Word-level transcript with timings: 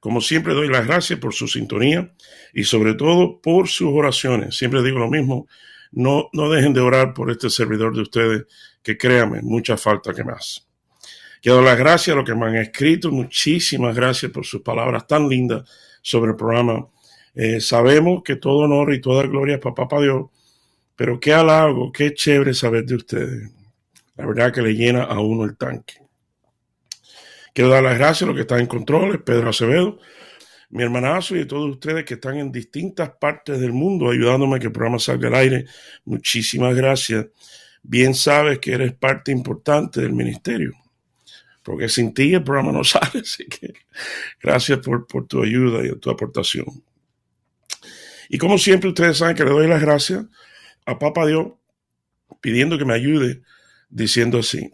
Como 0.00 0.20
siempre 0.20 0.54
doy 0.54 0.68
las 0.68 0.86
gracias 0.86 1.18
por 1.18 1.34
su 1.34 1.48
sintonía 1.48 2.12
y 2.54 2.64
sobre 2.64 2.94
todo 2.94 3.40
por 3.40 3.68
sus 3.68 3.88
oraciones. 3.92 4.56
Siempre 4.56 4.82
digo 4.82 4.98
lo 4.98 5.10
mismo, 5.10 5.48
no, 5.90 6.28
no 6.32 6.50
dejen 6.50 6.74
de 6.74 6.80
orar 6.80 7.14
por 7.14 7.30
este 7.30 7.50
servidor 7.50 7.94
de 7.94 8.02
ustedes, 8.02 8.44
que 8.82 8.96
créanme, 8.96 9.42
mucha 9.42 9.76
falta 9.76 10.14
que 10.14 10.24
más. 10.24 10.66
Quiero 11.42 11.62
las 11.62 11.78
gracias 11.78 12.14
a 12.14 12.16
los 12.16 12.28
que 12.28 12.34
me 12.34 12.46
han 12.46 12.56
escrito, 12.56 13.10
muchísimas 13.10 13.94
gracias 13.94 14.32
por 14.32 14.44
sus 14.44 14.62
palabras 14.62 15.06
tan 15.06 15.28
lindas 15.28 15.68
sobre 16.02 16.32
el 16.32 16.36
programa. 16.36 16.88
Eh, 17.34 17.60
sabemos 17.60 18.22
que 18.24 18.36
todo 18.36 18.58
honor 18.58 18.92
y 18.92 19.00
toda 19.00 19.22
gloria 19.24 19.56
es 19.56 19.60
para 19.60 19.74
Papá 19.74 20.00
Dios, 20.00 20.26
pero 20.96 21.20
qué 21.20 21.32
halago, 21.32 21.92
qué 21.92 22.12
chévere 22.12 22.54
saber 22.54 22.84
de 22.84 22.96
ustedes. 22.96 23.50
La 24.16 24.26
verdad 24.26 24.52
que 24.52 24.62
le 24.62 24.74
llena 24.74 25.04
a 25.04 25.20
uno 25.20 25.44
el 25.44 25.56
tanque. 25.56 26.07
Quiero 27.58 27.70
dar 27.70 27.82
las 27.82 27.98
gracias 27.98 28.22
a 28.22 28.26
los 28.26 28.36
que 28.36 28.42
están 28.42 28.60
en 28.60 28.68
control, 28.68 29.24
Pedro 29.24 29.50
Acevedo, 29.50 29.98
mi 30.70 30.84
hermanazo 30.84 31.34
y 31.34 31.40
a 31.40 31.48
todos 31.48 31.68
ustedes 31.68 32.04
que 32.04 32.14
están 32.14 32.38
en 32.38 32.52
distintas 32.52 33.10
partes 33.20 33.58
del 33.58 33.72
mundo 33.72 34.10
ayudándome 34.10 34.54
a 34.54 34.58
que 34.60 34.66
el 34.66 34.72
programa 34.72 35.00
salga 35.00 35.26
al 35.26 35.34
aire. 35.34 35.66
Muchísimas 36.04 36.76
gracias. 36.76 37.26
Bien 37.82 38.14
sabes 38.14 38.60
que 38.60 38.74
eres 38.74 38.92
parte 38.92 39.32
importante 39.32 40.00
del 40.00 40.12
ministerio, 40.12 40.70
porque 41.64 41.88
sin 41.88 42.14
ti 42.14 42.32
el 42.32 42.44
programa 42.44 42.70
no 42.70 42.84
sale. 42.84 43.22
Así 43.22 43.44
que 43.46 43.74
gracias 44.40 44.78
por, 44.78 45.08
por 45.08 45.26
tu 45.26 45.42
ayuda 45.42 45.84
y 45.84 45.98
tu 45.98 46.10
aportación. 46.10 46.84
Y 48.28 48.38
como 48.38 48.56
siempre, 48.58 48.88
ustedes 48.88 49.18
saben 49.18 49.34
que 49.34 49.42
le 49.42 49.50
doy 49.50 49.66
las 49.66 49.82
gracias 49.82 50.24
a 50.86 50.96
Papa 50.96 51.26
Dios 51.26 51.48
pidiendo 52.40 52.78
que 52.78 52.84
me 52.84 52.94
ayude 52.94 53.42
diciendo 53.90 54.38
así. 54.38 54.70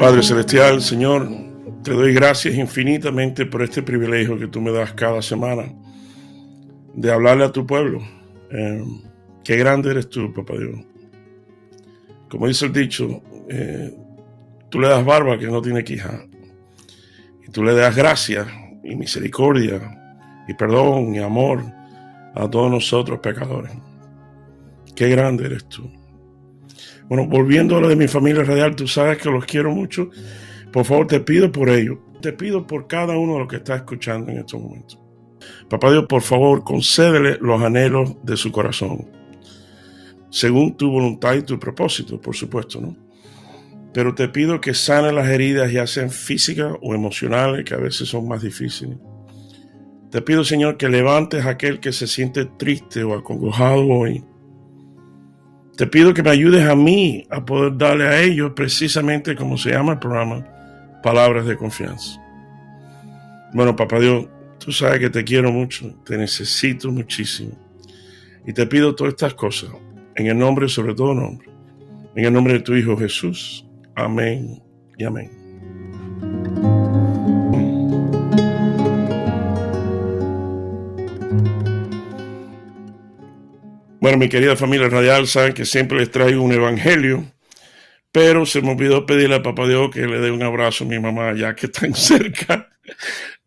Padre 0.00 0.22
Celestial, 0.22 0.80
Señor, 0.80 1.28
te 1.84 1.92
doy 1.92 2.14
gracias 2.14 2.54
infinitamente 2.54 3.44
por 3.44 3.62
este 3.62 3.82
privilegio 3.82 4.38
que 4.38 4.46
tú 4.46 4.58
me 4.62 4.72
das 4.72 4.94
cada 4.94 5.20
semana 5.20 5.74
de 6.94 7.12
hablarle 7.12 7.44
a 7.44 7.52
tu 7.52 7.66
pueblo. 7.66 8.00
Eh, 8.50 8.82
qué 9.44 9.58
grande 9.58 9.90
eres 9.90 10.08
tú, 10.08 10.32
papá 10.32 10.54
Dios. 10.56 10.80
Como 12.30 12.46
dice 12.48 12.64
el 12.64 12.72
dicho, 12.72 13.22
eh, 13.50 13.94
tú 14.70 14.80
le 14.80 14.88
das 14.88 15.04
barba 15.04 15.38
que 15.38 15.48
no 15.48 15.60
tiene 15.60 15.84
quija. 15.84 16.24
Y 17.46 17.50
tú 17.50 17.62
le 17.62 17.74
das 17.74 17.94
gracia 17.94 18.46
y 18.82 18.96
misericordia 18.96 19.82
y 20.48 20.54
perdón 20.54 21.14
y 21.14 21.18
amor 21.18 21.62
a 22.34 22.48
todos 22.48 22.70
nosotros 22.70 23.20
pecadores. 23.20 23.72
Qué 24.96 25.10
grande 25.10 25.44
eres 25.44 25.68
tú. 25.68 25.99
Bueno, 27.10 27.26
volviendo 27.26 27.76
a 27.76 27.80
lo 27.80 27.88
de 27.88 27.96
mi 27.96 28.06
familia 28.06 28.44
radial, 28.44 28.76
tú 28.76 28.86
sabes 28.86 29.18
que 29.18 29.28
los 29.28 29.44
quiero 29.44 29.74
mucho. 29.74 30.10
Por 30.72 30.84
favor, 30.84 31.08
te 31.08 31.18
pido 31.18 31.50
por 31.50 31.68
ello. 31.68 31.98
Te 32.22 32.32
pido 32.32 32.64
por 32.64 32.86
cada 32.86 33.18
uno 33.18 33.32
de 33.32 33.38
los 33.40 33.48
que 33.48 33.56
está 33.56 33.74
escuchando 33.74 34.30
en 34.30 34.38
estos 34.38 34.60
momentos. 34.60 34.96
Papá 35.68 35.90
Dios, 35.90 36.04
por 36.08 36.22
favor, 36.22 36.62
concédele 36.62 37.38
los 37.40 37.60
anhelos 37.60 38.14
de 38.22 38.36
su 38.36 38.52
corazón. 38.52 39.10
Según 40.30 40.76
tu 40.76 40.88
voluntad 40.88 41.34
y 41.34 41.42
tu 41.42 41.58
propósito, 41.58 42.20
por 42.20 42.36
supuesto, 42.36 42.80
¿no? 42.80 42.96
Pero 43.92 44.14
te 44.14 44.28
pido 44.28 44.60
que 44.60 44.72
sane 44.72 45.12
las 45.12 45.26
heridas, 45.26 45.72
ya 45.72 45.88
sean 45.88 46.10
físicas 46.10 46.74
o 46.80 46.94
emocionales, 46.94 47.64
que 47.64 47.74
a 47.74 47.78
veces 47.78 48.08
son 48.08 48.28
más 48.28 48.40
difíciles. 48.40 48.98
Te 50.12 50.22
pido, 50.22 50.44
Señor, 50.44 50.76
que 50.76 50.88
levantes 50.88 51.44
a 51.44 51.50
aquel 51.50 51.80
que 51.80 51.92
se 51.92 52.06
siente 52.06 52.44
triste 52.44 53.02
o 53.02 53.14
acongojado 53.14 53.84
hoy 53.88 54.24
te 55.76 55.86
pido 55.86 56.12
que 56.12 56.22
me 56.22 56.30
ayudes 56.30 56.68
a 56.68 56.74
mí 56.74 57.26
a 57.30 57.44
poder 57.44 57.76
darle 57.76 58.06
a 58.06 58.20
ellos 58.20 58.52
precisamente 58.54 59.34
como 59.34 59.56
se 59.56 59.70
llama 59.70 59.92
el 59.92 59.98
programa, 59.98 60.46
palabras 61.02 61.46
de 61.46 61.56
confianza. 61.56 62.20
Bueno, 63.52 63.74
papá 63.74 63.98
Dios, 63.98 64.26
tú 64.58 64.72
sabes 64.72 65.00
que 65.00 65.10
te 65.10 65.24
quiero 65.24 65.50
mucho, 65.50 65.94
te 66.04 66.16
necesito 66.16 66.90
muchísimo. 66.90 67.52
Y 68.46 68.52
te 68.52 68.66
pido 68.66 68.94
todas 68.94 69.14
estas 69.14 69.34
cosas, 69.34 69.70
en 70.14 70.26
el 70.26 70.38
nombre, 70.38 70.68
sobre 70.68 70.94
todo 70.94 71.14
nombre, 71.14 71.48
en 72.14 72.24
el 72.24 72.32
nombre 72.32 72.54
de 72.54 72.60
tu 72.60 72.74
Hijo 72.74 72.96
Jesús. 72.96 73.66
Amén 73.94 74.62
y 74.98 75.04
amén. 75.04 75.39
Bueno, 84.10 84.24
mi 84.24 84.28
querida 84.28 84.56
familia 84.56 84.88
radial, 84.88 85.28
saben 85.28 85.52
que 85.52 85.64
siempre 85.64 86.00
les 86.00 86.10
traigo 86.10 86.42
un 86.42 86.50
evangelio, 86.50 87.32
pero 88.10 88.44
se 88.44 88.60
me 88.60 88.72
olvidó 88.72 89.06
pedirle 89.06 89.36
a 89.36 89.42
Papá 89.44 89.68
Dios 89.68 89.88
que 89.94 90.00
le 90.00 90.18
dé 90.18 90.32
un 90.32 90.42
abrazo 90.42 90.82
a 90.82 90.88
mi 90.88 90.98
mamá, 90.98 91.32
ya 91.32 91.54
que 91.54 91.66
están 91.66 91.94
cerca. 91.94 92.68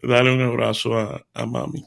Dale 0.02 0.32
un 0.32 0.42
abrazo 0.42 0.98
a, 0.98 1.22
a 1.34 1.46
mami. 1.46 1.84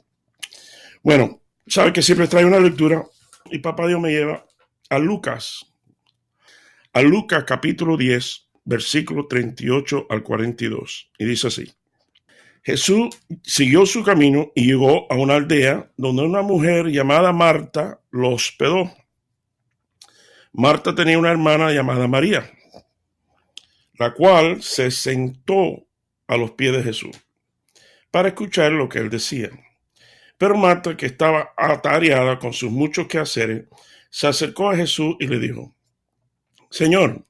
Bueno, 1.02 1.40
saben 1.66 1.94
que 1.94 2.02
siempre 2.02 2.28
traigo 2.28 2.50
una 2.50 2.60
lectura 2.60 3.02
y 3.46 3.60
Papá 3.60 3.86
Dios 3.86 3.98
me 3.98 4.10
lleva 4.10 4.44
a 4.90 4.98
Lucas, 4.98 5.64
a 6.92 7.00
Lucas 7.00 7.44
capítulo 7.44 7.96
10, 7.96 8.50
versículo 8.66 9.26
38 9.26 10.06
al 10.10 10.22
42. 10.22 11.12
Y 11.18 11.24
dice 11.24 11.46
así. 11.46 11.72
Jesús 12.66 13.16
siguió 13.44 13.86
su 13.86 14.02
camino 14.02 14.50
y 14.56 14.66
llegó 14.66 15.06
a 15.08 15.14
una 15.14 15.36
aldea 15.36 15.88
donde 15.96 16.24
una 16.24 16.42
mujer 16.42 16.88
llamada 16.88 17.32
Marta 17.32 18.00
lo 18.10 18.30
hospedó. 18.30 18.92
Marta 20.52 20.92
tenía 20.92 21.16
una 21.16 21.30
hermana 21.30 21.70
llamada 21.70 22.08
María, 22.08 22.50
la 23.94 24.12
cual 24.14 24.64
se 24.64 24.90
sentó 24.90 25.86
a 26.26 26.36
los 26.36 26.50
pies 26.50 26.72
de 26.72 26.82
Jesús 26.82 27.16
para 28.10 28.30
escuchar 28.30 28.72
lo 28.72 28.88
que 28.88 28.98
él 28.98 29.10
decía. 29.10 29.50
Pero 30.36 30.56
Marta, 30.56 30.96
que 30.96 31.06
estaba 31.06 31.54
atareada 31.56 32.40
con 32.40 32.52
sus 32.52 32.72
muchos 32.72 33.06
quehaceres, 33.06 33.66
se 34.10 34.26
acercó 34.26 34.70
a 34.70 34.76
Jesús 34.76 35.14
y 35.20 35.28
le 35.28 35.38
dijo, 35.38 35.72
Señor, 36.68 37.24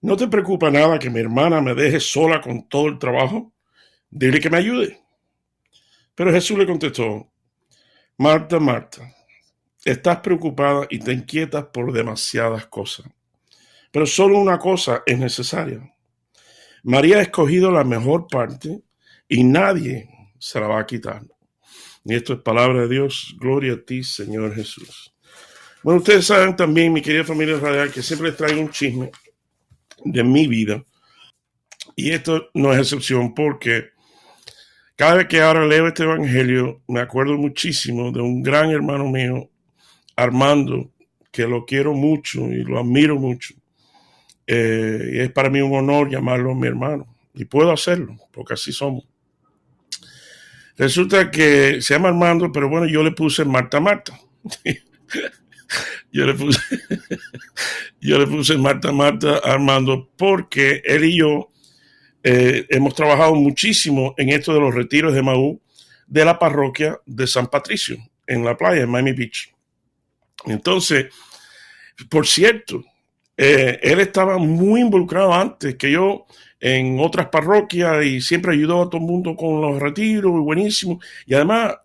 ¿no 0.00 0.16
te 0.16 0.28
preocupa 0.28 0.70
nada 0.70 1.00
que 1.00 1.10
mi 1.10 1.18
hermana 1.18 1.60
me 1.60 1.74
deje 1.74 1.98
sola 1.98 2.40
con 2.40 2.68
todo 2.68 2.86
el 2.86 3.00
trabajo? 3.00 3.52
Dile 4.10 4.40
que 4.40 4.50
me 4.50 4.58
ayude. 4.58 5.00
Pero 6.14 6.32
Jesús 6.32 6.58
le 6.58 6.66
contestó, 6.66 7.32
Marta, 8.18 8.60
Marta, 8.60 9.14
estás 9.84 10.20
preocupada 10.20 10.86
y 10.90 10.98
te 10.98 11.12
inquietas 11.12 11.64
por 11.72 11.92
demasiadas 11.92 12.66
cosas, 12.66 13.06
pero 13.90 14.06
solo 14.06 14.38
una 14.38 14.58
cosa 14.58 15.02
es 15.06 15.18
necesaria. 15.18 15.80
María 16.82 17.18
ha 17.18 17.22
escogido 17.22 17.70
la 17.70 17.84
mejor 17.84 18.26
parte 18.28 18.82
y 19.28 19.44
nadie 19.44 20.08
se 20.38 20.60
la 20.60 20.66
va 20.66 20.80
a 20.80 20.86
quitar. 20.86 21.22
Y 22.04 22.14
esto 22.14 22.32
es 22.32 22.40
palabra 22.40 22.82
de 22.82 22.88
Dios. 22.88 23.36
Gloria 23.38 23.74
a 23.74 23.82
ti, 23.82 24.02
Señor 24.02 24.54
Jesús. 24.54 25.14
Bueno, 25.82 26.00
ustedes 26.00 26.26
saben 26.26 26.56
también, 26.56 26.92
mi 26.92 27.02
querida 27.02 27.24
familia 27.24 27.58
radial, 27.58 27.90
que 27.90 28.02
siempre 28.02 28.28
les 28.28 28.36
traigo 28.36 28.60
un 28.60 28.70
chisme 28.70 29.10
de 30.04 30.24
mi 30.24 30.46
vida. 30.46 30.84
Y 31.96 32.10
esto 32.10 32.50
no 32.54 32.72
es 32.72 32.78
excepción 32.78 33.34
porque 33.34 33.90
cada 35.00 35.14
vez 35.14 35.28
que 35.28 35.40
ahora 35.40 35.64
leo 35.64 35.88
este 35.88 36.02
evangelio, 36.02 36.82
me 36.86 37.00
acuerdo 37.00 37.38
muchísimo 37.38 38.12
de 38.12 38.20
un 38.20 38.42
gran 38.42 38.68
hermano 38.68 39.08
mío, 39.08 39.48
Armando, 40.14 40.90
que 41.32 41.46
lo 41.46 41.64
quiero 41.64 41.94
mucho 41.94 42.52
y 42.52 42.64
lo 42.64 42.78
admiro 42.78 43.18
mucho. 43.18 43.54
Eh, 44.46 45.12
y 45.14 45.18
es 45.20 45.32
para 45.32 45.48
mí 45.48 45.62
un 45.62 45.74
honor 45.74 46.10
llamarlo 46.10 46.54
mi 46.54 46.66
hermano. 46.66 47.16
Y 47.32 47.46
puedo 47.46 47.72
hacerlo, 47.72 48.14
porque 48.30 48.52
así 48.52 48.72
somos. 48.72 49.08
Resulta 50.76 51.30
que 51.30 51.80
se 51.80 51.94
llama 51.94 52.10
Armando, 52.10 52.52
pero 52.52 52.68
bueno, 52.68 52.86
yo 52.86 53.02
le 53.02 53.12
puse 53.12 53.46
Marta 53.46 53.80
Marta. 53.80 54.20
yo 56.12 56.26
le 56.26 56.34
puse, 56.34 56.60
yo 58.02 58.18
le 58.18 58.26
puse 58.26 58.58
Marta 58.58 58.92
Marta 58.92 59.38
Armando 59.38 60.10
porque 60.18 60.82
él 60.84 61.04
y 61.06 61.16
yo 61.16 61.49
eh, 62.22 62.66
hemos 62.68 62.94
trabajado 62.94 63.34
muchísimo 63.34 64.14
en 64.16 64.30
esto 64.30 64.52
de 64.52 64.60
los 64.60 64.74
retiros 64.74 65.14
de 65.14 65.22
Maú 65.22 65.60
de 66.06 66.24
la 66.24 66.38
parroquia 66.38 66.98
de 67.06 67.26
San 67.26 67.46
Patricio, 67.46 67.96
en 68.26 68.44
la 68.44 68.56
playa, 68.56 68.82
en 68.82 68.90
Miami 68.90 69.12
Beach. 69.12 69.54
Entonces, 70.46 71.06
por 72.08 72.26
cierto, 72.26 72.84
eh, 73.36 73.78
él 73.82 74.00
estaba 74.00 74.38
muy 74.38 74.80
involucrado 74.80 75.32
antes 75.32 75.76
que 75.76 75.90
yo 75.90 76.26
en 76.60 77.00
otras 77.00 77.28
parroquias 77.28 78.04
y 78.04 78.20
siempre 78.20 78.52
ayudó 78.52 78.82
a 78.82 78.90
todo 78.90 79.00
el 79.00 79.06
mundo 79.06 79.34
con 79.34 79.60
los 79.60 79.80
retiros, 79.80 80.32
buenísimo. 80.32 81.00
Y 81.26 81.34
además, 81.34 81.76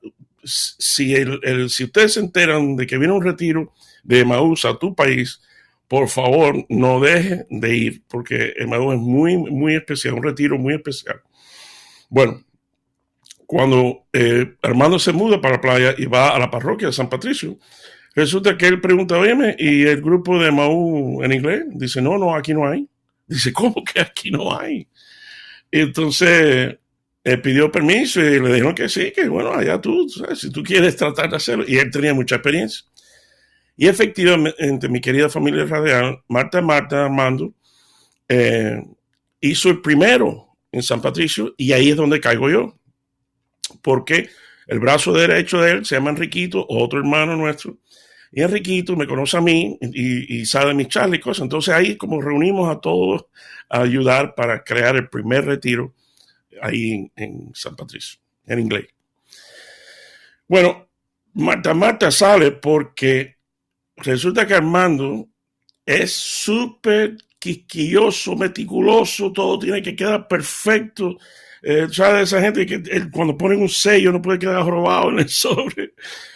si, 0.43 1.15
el, 1.15 1.69
si 1.69 1.85
ustedes 1.85 2.13
se 2.13 2.19
enteran 2.19 2.75
de 2.75 2.85
que 2.85 2.97
viene 2.97 3.13
un 3.13 3.23
retiro 3.23 3.71
de 4.03 4.25
Maús 4.25 4.65
a 4.65 4.77
tu 4.77 4.93
país, 4.93 5.41
por 5.87 6.09
favor, 6.09 6.65
no 6.69 6.99
dejen 6.99 7.45
de 7.49 7.75
ir, 7.75 8.03
porque 8.07 8.53
Maús 8.67 8.95
es 8.95 8.99
muy, 8.99 9.37
muy 9.37 9.75
especial, 9.75 10.15
un 10.15 10.23
retiro 10.23 10.57
muy 10.57 10.73
especial. 10.73 11.21
Bueno, 12.09 12.43
cuando 13.45 14.07
eh, 14.13 14.55
Armando 14.61 14.97
se 14.99 15.13
muda 15.13 15.39
para 15.39 15.55
la 15.55 15.61
playa 15.61 15.95
y 15.97 16.05
va 16.05 16.29
a 16.29 16.39
la 16.39 16.49
parroquia 16.49 16.87
de 16.87 16.93
San 16.93 17.09
Patricio, 17.09 17.57
resulta 18.15 18.57
que 18.57 18.67
él 18.67 18.81
pregunta, 18.81 19.17
oye, 19.17 19.55
¿y 19.59 19.83
el 19.83 20.01
grupo 20.01 20.39
de 20.39 20.51
Maú 20.51 21.23
en 21.23 21.31
inglés? 21.33 21.63
Dice, 21.69 22.01
no, 22.01 22.17
no, 22.17 22.35
aquí 22.35 22.53
no 22.53 22.67
hay. 22.67 22.87
Dice, 23.27 23.53
¿cómo 23.53 23.83
que 23.83 23.99
aquí 24.01 24.31
no 24.31 24.57
hay? 24.57 24.87
Entonces 25.71 26.77
él 27.23 27.41
pidió 27.41 27.71
permiso 27.71 28.21
y 28.21 28.39
le 28.39 28.53
dijeron 28.53 28.75
que 28.75 28.87
sí, 28.87 29.11
que 29.11 29.27
bueno, 29.27 29.51
allá 29.51 29.81
tú, 29.81 30.07
si 30.35 30.51
tú 30.51 30.63
quieres 30.63 30.95
tratar 30.95 31.29
de 31.29 31.37
hacerlo. 31.37 31.65
Y 31.67 31.77
él 31.77 31.89
tenía 31.91 32.13
mucha 32.13 32.35
experiencia. 32.35 32.85
Y 33.77 33.87
efectivamente, 33.87 34.87
mi 34.89 35.01
querida 35.01 35.29
familia 35.29 35.65
radial, 35.65 36.21
Marta 36.27 36.61
Marta 36.61 37.05
Armando, 37.05 37.53
eh, 38.29 38.81
hizo 39.41 39.69
el 39.69 39.81
primero 39.81 40.55
en 40.71 40.81
San 40.81 41.01
Patricio 41.01 41.53
y 41.57 41.71
ahí 41.73 41.89
es 41.89 41.95
donde 41.95 42.19
caigo 42.19 42.49
yo. 42.49 42.77
Porque 43.81 44.29
el 44.67 44.79
brazo 44.79 45.13
derecho 45.13 45.59
de 45.61 45.71
él 45.71 45.85
se 45.85 45.95
llama 45.95 46.11
Enriquito, 46.11 46.65
otro 46.67 46.99
hermano 46.99 47.35
nuestro, 47.35 47.77
y 48.31 48.41
Enriquito 48.41 48.95
me 48.95 49.07
conoce 49.07 49.37
a 49.37 49.41
mí 49.41 49.77
y, 49.81 50.45
sabe 50.45 50.73
mis 50.73 50.89
charlas 50.89 51.39
Entonces 51.39 51.73
ahí 51.73 51.95
como 51.95 52.21
reunimos 52.21 52.69
a 52.69 52.81
todos 52.81 53.27
a 53.69 53.81
ayudar 53.81 54.35
para 54.35 54.63
crear 54.63 54.95
el 54.95 55.07
primer 55.07 55.45
retiro 55.45 55.93
ahí 56.61 57.09
en, 57.15 57.51
San 57.53 57.75
Patricio, 57.75 58.19
en 58.45 58.59
inglés. 58.59 58.87
Bueno, 60.47 60.89
Marta 61.33 61.73
Marta 61.73 62.11
sale 62.11 62.51
porque 62.51 63.34
resulta 63.97 64.45
que 64.45 64.53
Armando 64.53 65.27
es 65.85 66.11
súper 66.13 67.17
quisquilloso, 67.39 68.35
meticuloso, 68.35 69.31
todo 69.31 69.59
tiene 69.59 69.81
que 69.81 69.95
quedar 69.95 70.27
perfecto. 70.27 71.17
Eh, 71.61 71.87
¿Sabes? 71.91 72.23
Esa 72.23 72.41
gente 72.41 72.65
que 72.65 73.09
cuando 73.11 73.37
ponen 73.37 73.61
un 73.61 73.69
sello 73.69 74.11
no 74.11 74.21
puede 74.21 74.39
quedar 74.39 74.65
robado 74.65 75.09
en 75.09 75.19
el 75.19 75.29
sobre. 75.29 75.93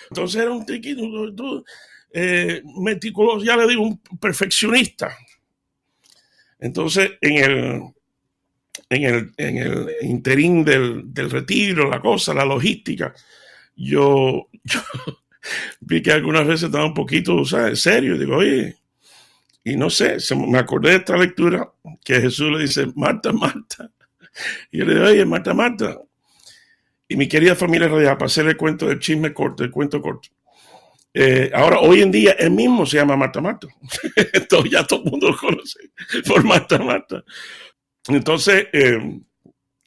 Entonces 0.10 0.42
era 0.42 0.52
un 0.52 0.66
tiquito, 0.66 1.64
eh, 2.12 2.64
meticuloso, 2.80 3.46
ya 3.46 3.56
le 3.56 3.68
digo, 3.68 3.84
un 3.84 4.00
perfeccionista. 4.20 5.16
Entonces, 6.60 7.12
en 7.22 7.38
el, 7.38 7.82
en 8.90 9.04
el, 9.04 9.32
en 9.38 9.58
el 9.58 9.88
interín 10.02 10.66
del, 10.66 11.14
retiro, 11.30 11.90
la 11.90 12.02
cosa, 12.02 12.34
la 12.34 12.46
logística, 12.46 13.14
yo 13.76 14.50
vi 15.80 16.02
que 16.02 16.12
algunas 16.12 16.46
veces 16.46 16.64
estaba 16.64 16.86
un 16.86 16.94
poquito, 16.94 17.36
o 17.36 17.46
sea, 17.46 17.68
en 17.68 17.76
serio, 17.76 18.18
digo, 18.18 18.38
oye, 18.38 18.78
y 19.64 19.76
no 19.76 19.90
sé, 19.90 20.18
me 20.36 20.58
acordé 20.58 20.92
de 20.92 20.96
esta 20.98 21.18
lectura 21.18 21.72
que 22.04 22.22
Jesús 22.22 22.52
le 22.52 22.60
dice, 22.60 22.88
Marta, 22.96 23.32
Marta. 23.32 23.92
Y 24.72 24.80
yo 24.80 24.86
le 24.86 24.96
digo, 24.96 25.06
oye, 25.06 25.26
Marta, 25.26 25.54
Marta. 25.54 25.98
Y 27.08 27.16
mi 27.16 27.28
querida 27.28 27.56
familia 27.56 27.88
radial, 27.88 28.18
para 28.18 28.28
hacer 28.28 28.48
el 28.48 28.58
cuento 28.58 28.88
del 28.88 29.00
chisme 29.00 29.34
corto, 29.34 29.64
el 29.64 29.72
cuento 29.72 30.02
corto. 30.02 30.30
Eh, 31.14 31.52
ahora, 31.54 31.80
hoy 31.80 32.02
en 32.02 32.12
día, 32.12 32.34
él 32.34 32.52
mismo 32.52 32.86
se 32.86 32.98
llama 32.98 33.16
Marta 33.16 33.42
Marta. 33.42 33.68
Entonces, 34.34 34.72
ya 34.72 34.86
todo 34.86 35.04
el 35.04 35.12
mundo 35.12 35.30
lo 35.30 35.38
conoce 35.38 35.80
por 36.28 36.44
Marta 36.44 36.78
Marta. 36.78 37.24
Entonces, 38.08 38.68
eh, 38.72 39.20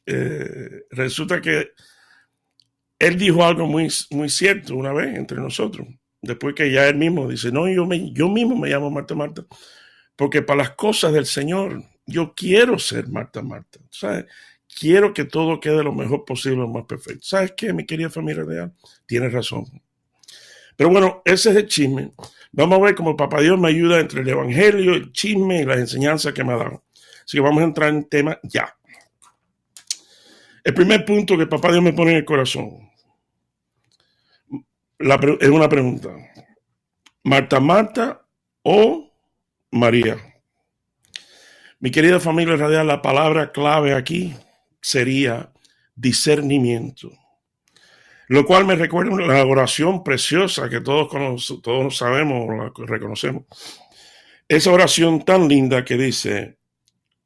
eh, 0.05 0.83
resulta 0.91 1.41
que 1.41 1.71
él 3.03 3.17
dijo 3.17 3.43
algo 3.43 3.67
muy, 3.67 3.89
muy 4.11 4.29
cierto 4.29 4.75
una 4.75 4.93
vez 4.93 5.17
entre 5.17 5.37
nosotros. 5.37 5.85
Después 6.21 6.55
que 6.55 6.71
ya 6.71 6.87
él 6.87 6.95
mismo 6.95 7.27
dice, 7.27 7.51
no, 7.51 7.67
yo, 7.67 7.85
me, 7.85 8.13
yo 8.13 8.29
mismo 8.29 8.55
me 8.55 8.69
llamo 8.69 8.89
Marta 8.89 9.13
Marta. 9.13 9.43
Porque 10.15 10.41
para 10.41 10.59
las 10.59 10.69
cosas 10.71 11.11
del 11.11 11.25
Señor, 11.25 11.83
yo 12.05 12.33
quiero 12.33 12.79
ser 12.79 13.09
Marta 13.09 13.41
Marta. 13.41 13.79
¿sabes? 13.89 14.25
Quiero 14.79 15.13
que 15.13 15.25
todo 15.25 15.59
quede 15.59 15.83
lo 15.83 15.91
mejor 15.91 16.23
posible, 16.23 16.59
lo 16.59 16.69
más 16.69 16.85
perfecto. 16.85 17.19
¿Sabes 17.23 17.53
qué, 17.57 17.73
mi 17.73 17.85
querida 17.85 18.09
familia 18.09 18.43
real? 18.43 18.73
Tienes 19.05 19.33
razón. 19.33 19.65
Pero 20.77 20.89
bueno, 20.89 21.21
ese 21.25 21.49
es 21.49 21.57
el 21.57 21.67
chisme. 21.67 22.13
Vamos 22.53 22.79
a 22.79 22.83
ver 22.83 22.95
cómo 22.95 23.17
Papá 23.17 23.41
Dios 23.41 23.59
me 23.59 23.67
ayuda 23.67 23.99
entre 23.99 24.21
el 24.21 24.29
Evangelio, 24.29 24.93
el 24.93 25.11
chisme 25.11 25.61
y 25.61 25.65
las 25.65 25.77
enseñanzas 25.77 26.31
que 26.31 26.43
me 26.45 26.53
ha 26.53 26.57
dado. 26.57 26.83
Así 27.25 27.35
que 27.35 27.41
vamos 27.41 27.61
a 27.61 27.65
entrar 27.65 27.89
en 27.89 28.05
tema 28.05 28.39
ya. 28.43 28.73
El 30.63 30.73
primer 30.73 31.03
punto 31.03 31.37
que 31.37 31.47
Papá 31.47 31.69
Dios 31.69 31.83
me 31.83 31.91
pone 31.91 32.11
en 32.11 32.17
el 32.17 32.25
corazón 32.25 32.92
es 35.39 35.49
una 35.49 35.69
pregunta. 35.69 36.09
¿Marta 37.23 37.59
Marta 37.59 38.25
o 38.63 39.11
María? 39.71 40.17
Mi 41.79 41.91
querida 41.91 42.19
familia 42.19 42.55
radial, 42.55 42.87
la 42.87 43.01
palabra 43.01 43.51
clave 43.51 43.93
aquí 43.93 44.33
sería 44.81 45.51
discernimiento. 45.95 47.11
Lo 48.27 48.45
cual 48.45 48.65
me 48.65 48.75
recuerda 48.75 49.15
la 49.17 49.45
oración 49.45 50.03
preciosa 50.03 50.69
que 50.69 50.79
todos, 50.79 51.61
todos 51.61 51.97
sabemos, 51.97 52.47
la 52.47 52.71
reconocemos. 52.85 53.43
Esa 54.47 54.71
oración 54.71 55.25
tan 55.25 55.47
linda 55.47 55.83
que 55.83 55.97
dice, 55.97 56.57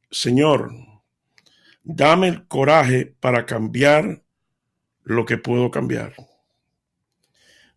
Señor, 0.09 0.71
dame 1.83 2.27
el 2.27 2.47
coraje 2.47 3.05
para 3.05 3.45
cambiar 3.45 4.23
lo 5.03 5.25
que 5.25 5.37
puedo 5.37 5.69
cambiar. 5.69 6.15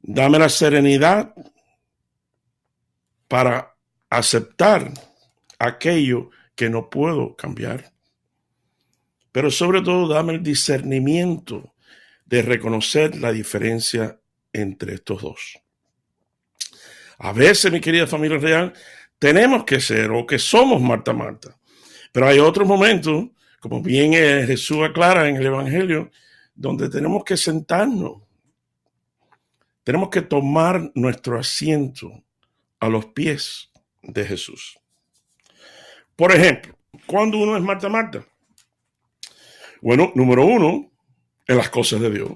Dame 0.02 0.38
la 0.38 0.48
serenidad 0.48 1.34
para 3.28 3.76
aceptar 4.08 4.92
aquello 5.58 6.30
que 6.54 6.68
no 6.68 6.90
puedo 6.90 7.36
cambiar. 7.36 7.92
Pero 9.32 9.50
sobre 9.50 9.82
todo, 9.82 10.08
dame 10.08 10.34
el 10.34 10.42
discernimiento 10.42 11.74
de 12.24 12.42
reconocer 12.42 13.16
la 13.16 13.32
diferencia 13.32 14.20
entre 14.52 14.94
estos 14.94 15.22
dos. 15.22 15.58
A 17.18 17.32
veces, 17.32 17.70
mi 17.70 17.80
querida 17.80 18.06
familia 18.06 18.38
real, 18.38 18.72
tenemos 19.18 19.64
que 19.64 19.80
ser 19.80 20.10
o 20.10 20.26
que 20.26 20.38
somos 20.38 20.80
Marta 20.80 21.12
Marta, 21.12 21.56
pero 22.12 22.26
hay 22.26 22.38
otros 22.38 22.66
momentos, 22.66 23.26
como 23.60 23.82
bien 23.82 24.14
eh, 24.14 24.44
Jesús 24.46 24.78
aclara 24.82 25.28
en 25.28 25.36
el 25.36 25.46
Evangelio, 25.46 26.10
donde 26.54 26.88
tenemos 26.88 27.22
que 27.24 27.36
sentarnos, 27.36 28.22
tenemos 29.84 30.10
que 30.10 30.22
tomar 30.22 30.90
nuestro 30.94 31.38
asiento 31.38 32.22
a 32.78 32.88
los 32.88 33.06
pies 33.06 33.70
de 34.02 34.24
Jesús. 34.24 34.78
Por 36.16 36.32
ejemplo, 36.32 36.74
¿cuándo 37.06 37.38
uno 37.38 37.56
es 37.56 37.62
Marta 37.62 37.88
Marta? 37.88 38.24
Bueno, 39.80 40.12
número 40.14 40.44
uno, 40.44 40.90
en 41.46 41.56
las 41.56 41.70
cosas 41.70 42.00
de 42.00 42.10
Dios. 42.10 42.30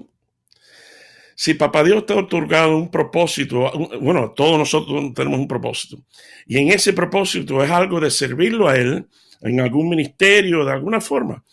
Si 1.35 1.53
Papá 1.53 1.83
Dios 1.83 2.05
te 2.05 2.13
ha 2.13 2.17
otorgado 2.17 2.77
un 2.77 2.89
propósito, 2.89 3.71
bueno, 3.99 4.31
todos 4.31 4.57
nosotros 4.57 5.13
tenemos 5.13 5.39
un 5.39 5.47
propósito, 5.47 5.97
y 6.47 6.57
en 6.57 6.69
ese 6.69 6.93
propósito 6.93 7.61
es 7.61 7.69
algo 7.69 7.99
de 7.99 8.09
servirlo 8.09 8.69
a 8.69 8.77
Él 8.77 9.07
en 9.41 9.59
algún 9.59 9.89
ministerio, 9.89 10.63
de 10.63 10.71
alguna 10.71 11.01
forma, 11.01 11.43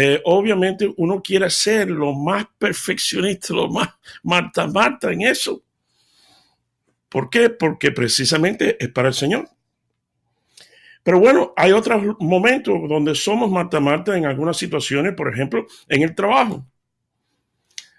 eh, 0.00 0.22
obviamente 0.26 0.94
uno 0.96 1.20
quiere 1.20 1.50
ser 1.50 1.90
lo 1.90 2.12
más 2.12 2.46
perfeccionista, 2.56 3.52
lo 3.52 3.68
más 3.68 3.88
Marta 4.22 4.68
Marta 4.68 5.10
en 5.10 5.22
eso. 5.22 5.64
¿Por 7.08 7.28
qué? 7.28 7.50
Porque 7.50 7.90
precisamente 7.90 8.76
es 8.78 8.90
para 8.90 9.08
el 9.08 9.14
Señor. 9.14 9.48
Pero 11.02 11.18
bueno, 11.18 11.52
hay 11.56 11.72
otros 11.72 12.16
momentos 12.20 12.76
donde 12.88 13.16
somos 13.16 13.50
Marta 13.50 13.80
Marta 13.80 14.16
en 14.16 14.24
algunas 14.24 14.56
situaciones, 14.56 15.14
por 15.14 15.34
ejemplo, 15.34 15.66
en 15.88 16.02
el 16.02 16.14
trabajo. 16.14 16.64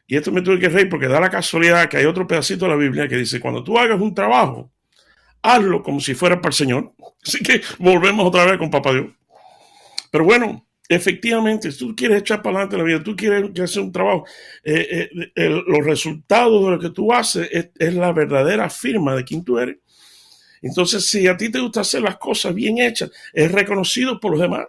Y 0.08 0.16
esto 0.16 0.32
me 0.32 0.42
tuve 0.42 0.58
que 0.58 0.70
reír 0.70 0.88
porque 0.88 1.10
da 1.10 1.20
la 1.20 1.30
casualidad 1.30 1.90
que 1.90 1.98
hay 1.98 2.06
otro 2.06 2.26
pedacito 2.26 2.64
de 2.64 2.72
la 2.72 2.78
Biblia 2.78 3.10
que 3.10 3.18
dice, 3.18 3.42
cuando 3.42 3.62
tú 3.62 3.78
hagas 3.78 4.00
un 4.00 4.16
trabajo, 4.16 4.72
hazlo 5.42 5.84
como 5.84 6.00
si 6.00 6.14
fuera 6.14 6.38
para 6.38 6.52
el 6.52 6.56
Señor. 6.56 6.94
Así 7.26 7.44
que 7.44 7.62
volvemos 7.78 8.26
otra 8.26 8.46
vez 8.46 8.58
con 8.58 8.72
Papá 8.72 8.94
Dios. 8.94 9.08
Pero 10.12 10.24
bueno, 10.24 10.66
efectivamente, 10.90 11.72
si 11.72 11.78
tú 11.78 11.96
quieres 11.96 12.22
echar 12.22 12.42
para 12.42 12.58
adelante 12.58 12.78
la 12.78 12.84
vida, 12.84 13.04
tú 13.04 13.16
quieres 13.16 13.58
hacer 13.60 13.84
un 13.84 13.92
trabajo, 13.92 14.26
eh, 14.64 15.08
eh, 15.36 15.50
los 15.50 15.86
resultados 15.86 16.66
de 16.66 16.72
lo 16.72 16.80
que 16.80 16.90
tú 16.90 17.14
haces 17.14 17.48
es, 17.78 17.94
la 17.94 18.12
verdadera 18.12 18.70
firma 18.70 19.16
de 19.16 19.24
quién 19.24 19.46
tú 19.46 19.60
eres. 19.60 19.78
Entonces, 20.64 21.08
si 21.08 21.28
a 21.28 21.38
ti 21.38 21.50
te 21.50 21.60
gusta 21.60 21.82
hacer 21.82 22.02
las 22.02 22.18
cosas 22.18 22.54
bien 22.56 22.80
hechas, 22.80 23.12
es 23.32 23.52
reconocido 23.52 24.20
por 24.20 24.32
los 24.32 24.42
demás. 24.42 24.66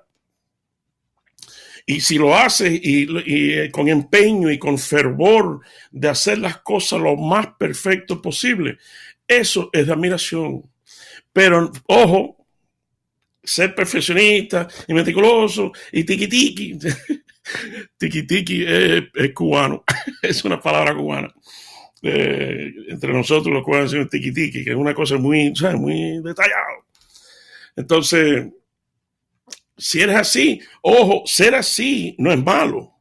Y 1.86 2.00
si 2.02 2.18
lo 2.18 2.36
haces 2.36 2.78
y, 2.82 3.08
eh, 3.26 3.70
con 3.72 3.88
empeño 3.88 4.50
y 4.50 4.58
con 4.58 4.78
fervor 4.78 5.60
de 5.90 6.08
hacer 6.10 6.38
las 6.38 6.58
cosas 6.58 7.00
lo 7.00 7.16
más 7.16 7.48
perfecto 7.58 8.20
posible, 8.20 8.76
eso 9.26 9.70
es 9.72 9.86
de 9.86 9.92
admiración. 9.92 10.70
Pero 11.32 11.72
ojo, 11.86 12.39
ser 13.42 13.74
perfeccionista 13.74 14.68
y 14.86 14.94
meticuloso 14.94 15.72
y 15.92 16.04
tiki 16.04 16.28
tiki. 16.28 16.78
tiki 17.96 18.26
tiki 18.26 18.64
es, 18.66 19.32
cubano, 19.34 19.84
es 20.22 20.44
una 20.44 20.60
palabra 20.60 20.94
cubana. 20.94 21.32
Eh, 22.02 22.72
entre 22.88 23.12
nosotros 23.12 23.52
los 23.52 23.64
cubanos 23.64 23.90
decimos 23.90 24.10
tiki 24.10 24.32
tiki, 24.32 24.64
que 24.64 24.70
es 24.70 24.76
una 24.76 24.94
cosa 24.94 25.16
muy, 25.16 25.52
muy 25.76 26.22
detallada. 26.22 26.64
Entonces, 27.76 28.46
si 29.76 30.00
eres 30.00 30.16
así, 30.16 30.60
ojo, 30.82 31.22
ser 31.24 31.54
así 31.54 32.14
no 32.18 32.32
es 32.32 32.42
malo. 32.42 32.94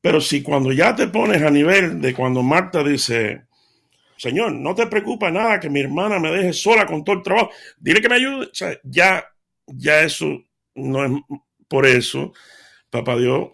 Pero 0.00 0.20
si 0.20 0.42
cuando 0.42 0.72
ya 0.72 0.94
te 0.94 1.08
pones 1.08 1.42
a 1.42 1.50
nivel 1.50 2.00
de 2.00 2.14
cuando 2.14 2.42
Marta 2.42 2.82
dice, 2.82 3.42
Señor, 4.16 4.52
no 4.52 4.74
te 4.74 4.86
preocupa 4.86 5.30
nada 5.30 5.60
que 5.60 5.68
mi 5.68 5.80
hermana 5.80 6.18
me 6.18 6.30
deje 6.30 6.52
sola 6.52 6.86
con 6.86 7.04
todo 7.04 7.16
el 7.16 7.22
trabajo, 7.22 7.50
dile 7.78 8.00
que 8.00 8.08
me 8.08 8.16
ayude. 8.16 8.50
Ya, 8.84 9.24
ya 9.70 10.02
eso 10.02 10.42
no 10.74 11.04
es 11.04 11.12
por 11.68 11.86
eso. 11.86 12.32
Papá 12.90 13.16
Dios, 13.16 13.50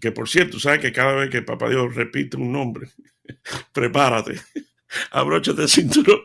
que 0.00 0.12
por 0.12 0.28
cierto, 0.28 0.60
sabes 0.60 0.80
que 0.80 0.92
cada 0.92 1.14
vez 1.14 1.30
que 1.30 1.42
Papá 1.42 1.68
Dios 1.68 1.94
repite 1.94 2.36
un 2.36 2.52
nombre, 2.52 2.88
prepárate, 3.72 4.40
abróchate 5.10 5.62
el 5.62 5.68
cinturón, 5.68 6.20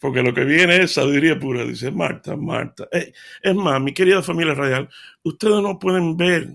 porque 0.00 0.22
lo 0.22 0.34
que 0.34 0.44
viene 0.44 0.82
es 0.82 0.92
sabiduría 0.92 1.38
pura. 1.38 1.64
Dice 1.64 1.90
Marta, 1.90 2.36
Marta. 2.36 2.88
es 2.90 3.54
más, 3.54 3.80
mi 3.80 3.92
querida 3.94 4.22
familia 4.22 4.54
radial, 4.54 4.88
ustedes 5.22 5.62
no 5.62 5.78
pueden 5.78 6.16
ver, 6.16 6.48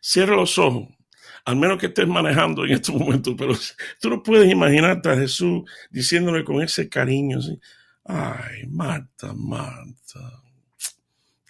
cierra 0.00 0.36
los 0.36 0.58
ojos 0.58 0.88
al 1.44 1.56
menos 1.56 1.78
que 1.78 1.86
estés 1.86 2.06
manejando 2.06 2.64
en 2.64 2.72
estos 2.72 2.94
momentos, 2.94 3.34
pero 3.36 3.54
tú 4.00 4.10
no 4.10 4.22
puedes 4.22 4.50
imaginarte 4.50 5.10
a 5.10 5.16
Jesús 5.16 5.62
diciéndole 5.90 6.44
con 6.44 6.62
ese 6.62 6.88
cariño, 6.88 7.38
ay, 8.04 8.66
Marta, 8.68 9.32
Marta, 9.34 10.41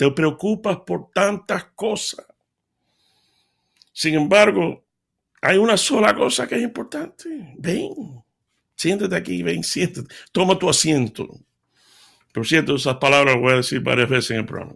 te 0.03 0.11
preocupas 0.11 0.79
por 0.85 1.11
tantas 1.13 1.67
cosas. 1.77 2.27
Sin 3.93 4.15
embargo, 4.15 4.85
hay 5.41 5.59
una 5.59 5.77
sola 5.77 6.13
cosa 6.13 6.49
que 6.49 6.57
es 6.57 6.63
importante. 6.63 7.55
Ven, 7.57 8.25
siéntate 8.75 9.15
aquí, 9.15 9.45
ven, 9.45 9.63
siéntate, 9.63 10.13
toma 10.33 10.59
tu 10.59 10.69
asiento. 10.69 11.29
Por 12.33 12.47
cierto, 12.47 12.75
esas 12.75 12.97
palabras 12.97 13.37
voy 13.37 13.53
a 13.53 13.57
decir 13.57 13.81
varias 13.81 14.09
veces 14.09 14.33
en 14.33 14.39
el 14.39 14.47
programa. 14.47 14.75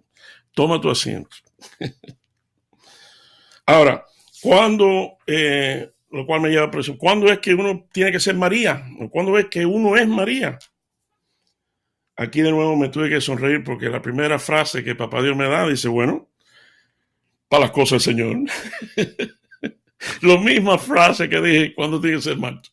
Toma 0.52 0.80
tu 0.80 0.90
asiento. 0.90 1.36
Ahora, 3.66 4.04
cuando, 4.40 5.16
eh, 5.26 5.90
lo 6.12 6.24
cual 6.24 6.40
me 6.40 6.50
lleva 6.50 6.66
a 6.66 6.70
presión, 6.70 6.98
¿cuándo 6.98 7.32
es 7.32 7.40
que 7.40 7.52
uno 7.52 7.88
tiene 7.92 8.12
que 8.12 8.20
ser 8.20 8.36
María? 8.36 8.86
¿O 9.00 9.10
cuándo 9.10 9.36
es 9.38 9.46
que 9.46 9.66
uno 9.66 9.96
es 9.96 10.06
María? 10.06 10.56
Aquí 12.16 12.40
de 12.40 12.50
nuevo 12.50 12.76
me 12.76 12.88
tuve 12.88 13.10
que 13.10 13.20
sonreír 13.20 13.62
porque 13.62 13.88
la 13.88 14.00
primera 14.00 14.38
frase 14.38 14.82
que 14.82 14.94
Papá 14.94 15.22
Dios 15.22 15.36
me 15.36 15.48
da 15.48 15.66
dice, 15.66 15.88
bueno, 15.88 16.28
para 17.48 17.62
las 17.62 17.70
cosas 17.70 18.04
del 18.04 18.14
Señor. 18.14 18.38
la 20.22 20.38
misma 20.38 20.78
frase 20.78 21.28
que 21.28 21.40
dije 21.40 21.74
cuando 21.74 22.00
que 22.00 22.20
ser 22.20 22.38
Marta. 22.38 22.70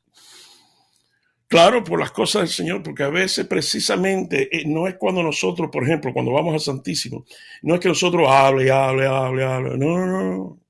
Claro, 1.48 1.84
por 1.84 2.00
las 2.00 2.12
cosas 2.12 2.44
del 2.44 2.50
Señor, 2.50 2.82
porque 2.82 3.04
a 3.04 3.10
veces 3.10 3.46
precisamente 3.46 4.50
eh, 4.52 4.64
no 4.66 4.88
es 4.88 4.96
cuando 4.96 5.22
nosotros, 5.22 5.70
por 5.72 5.84
ejemplo, 5.84 6.12
cuando 6.12 6.32
vamos 6.32 6.54
al 6.54 6.60
Santísimo, 6.60 7.26
no 7.62 7.76
es 7.76 7.80
que 7.80 7.90
nosotros 7.90 8.28
hable, 8.28 8.72
hable, 8.72 9.06
hable, 9.06 9.44
hable. 9.44 9.78
No, 9.78 10.06
no, 10.06 10.08
no 10.08 10.64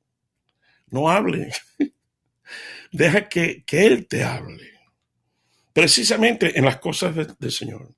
no 0.94 1.10
hable. 1.10 1.52
Deja 2.92 3.28
que, 3.28 3.64
Él 3.68 4.08
te 4.08 4.24
hable. 4.24 4.72
Precisamente 5.74 6.58
en 6.58 6.66
las 6.66 6.78
cosas 6.78 7.16
del 7.16 7.52
Señor. 7.52 7.90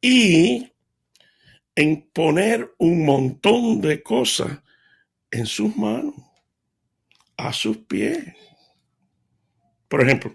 Y 0.00 0.72
en 1.74 2.08
poner 2.12 2.74
un 2.78 3.04
montón 3.04 3.80
de 3.80 4.02
cosas 4.02 4.60
en 5.30 5.46
sus 5.46 5.76
manos, 5.76 6.14
a 7.36 7.52
sus 7.52 7.78
pies. 7.78 8.18
Por 9.88 10.02
ejemplo, 10.02 10.34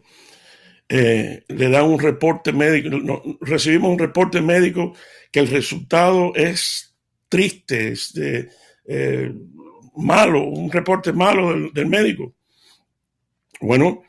eh, 0.87 1.43
le 1.47 1.69
da 1.69 1.83
un 1.83 1.99
reporte 1.99 2.51
médico, 2.51 3.39
recibimos 3.41 3.91
un 3.91 3.99
reporte 3.99 4.41
médico 4.41 4.93
que 5.31 5.39
el 5.39 5.47
resultado 5.47 6.33
es 6.35 6.95
triste, 7.27 7.89
es 7.89 8.13
de, 8.13 8.49
eh, 8.85 9.33
malo, 9.95 10.43
un 10.43 10.71
reporte 10.71 11.13
malo 11.13 11.69
del, 11.71 11.85
médico. 11.87 12.35
Bueno, 13.61 14.03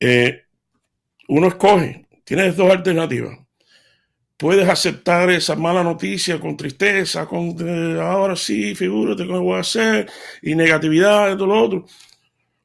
eh, 0.00 0.42
uno 1.28 1.48
escoge, 1.48 2.06
tienes 2.24 2.56
dos 2.56 2.70
alternativas. 2.70 3.38
Puedes 4.38 4.68
aceptar 4.68 5.30
esa 5.30 5.56
mala 5.56 5.82
noticia 5.82 6.38
con 6.38 6.56
tristeza, 6.56 7.26
con 7.26 7.56
eh, 7.58 8.00
ahora 8.00 8.36
sí, 8.36 8.72
figúrate 8.76 9.26
cómo 9.26 9.42
voy 9.42 9.56
a 9.56 9.60
hacer, 9.62 10.08
y 10.40 10.54
negatividad, 10.54 11.32
y 11.32 11.36
todo 11.36 11.46
lo 11.48 11.60
otro. 11.60 11.86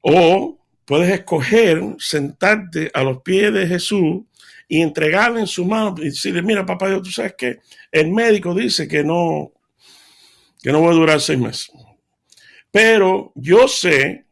O 0.01 0.59
puedes 0.85 1.09
escoger 1.11 1.81
sentarte 1.97 2.91
a 2.93 3.03
los 3.03 3.23
pies 3.23 3.51
de 3.51 3.65
Jesús 3.65 4.21
y 4.67 4.81
entregarle 4.81 5.39
en 5.39 5.47
su 5.47 5.65
mano 5.65 5.95
y 5.97 6.05
decirle, 6.05 6.43
mira, 6.43 6.63
papá 6.63 6.89
Dios, 6.89 7.01
tú 7.01 7.09
sabes 7.09 7.33
que 7.35 7.59
el 7.91 8.11
médico 8.11 8.53
dice 8.53 8.87
que 8.87 9.03
no, 9.03 9.51
que 10.61 10.71
no 10.71 10.79
voy 10.79 10.91
a 10.91 10.99
durar 10.99 11.21
seis 11.21 11.39
meses. 11.39 11.71
Pero 12.69 13.31
yo 13.33 13.67
sé 13.67 14.25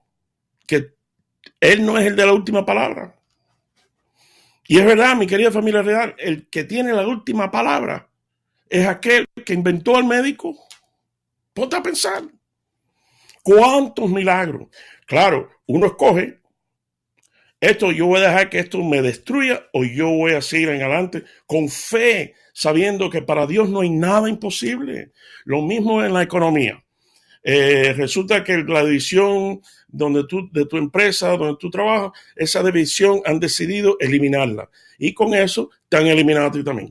que 0.68 0.94
Él 1.60 1.84
no 1.86 1.98
es 1.98 2.06
el 2.06 2.16
de 2.16 2.26
la 2.26 2.34
última 2.34 2.64
palabra. 2.64 3.16
Y 4.72 4.80
es 4.80 4.86
verdad, 4.86 5.18
mi 5.18 5.28
querida 5.28 5.52
familia 5.52 5.82
real, 5.82 6.16
el 6.18 6.48
que 6.48 6.64
tiene 6.64 6.94
la 6.94 7.06
última 7.06 7.52
palabra 7.52 8.08
es 8.70 8.88
aquel 8.88 9.26
que 9.46 9.54
inventó 9.54 9.98
al 9.98 10.06
médico. 10.06 10.58
Ponte 11.54 11.76
a 11.76 11.84
pensar. 11.84 12.24
¿Cuántos 13.44 14.10
milagros? 14.10 14.70
Claro, 15.06 15.50
uno 15.66 15.88
escoge, 15.88 16.40
esto 17.60 17.92
yo 17.92 18.06
voy 18.06 18.22
a 18.22 18.30
dejar 18.30 18.50
que 18.50 18.60
esto 18.60 18.78
me 18.82 19.02
destruya 19.02 19.62
o 19.74 19.84
yo 19.84 20.08
voy 20.08 20.36
a 20.36 20.42
seguir 20.42 20.70
en 20.70 20.82
adelante 20.82 21.26
con 21.46 21.68
fe, 21.68 22.36
sabiendo 22.54 23.10
que 23.10 23.22
para 23.22 23.48
Dios 23.48 23.70
no 23.70 23.82
hay 23.82 23.90
nada 23.90 24.30
imposible. 24.30 25.12
Lo 25.44 25.62
mismo 25.62 26.02
en 26.02 26.14
la 26.14 26.24
economía. 26.24 26.82
Eh, 27.44 27.94
resulta 27.94 28.44
que 28.44 28.58
la 28.58 28.84
división 28.84 29.62
donde 29.88 30.26
tú, 30.26 30.50
de 30.52 30.66
tu 30.66 30.78
empresa, 30.78 31.36
donde 31.36 31.58
tú 31.60 31.70
trabajas, 31.70 32.12
esa 32.36 32.64
división 32.64 33.22
han 33.26 33.40
decidido 33.40 33.98
eliminarla. 34.00 34.70
Y 34.98 35.14
con 35.14 35.34
eso 35.34 35.70
te 35.90 35.98
han 35.98 36.08
eliminado 36.08 36.48
a 36.48 36.52
ti 36.52 36.64
también. 36.64 36.90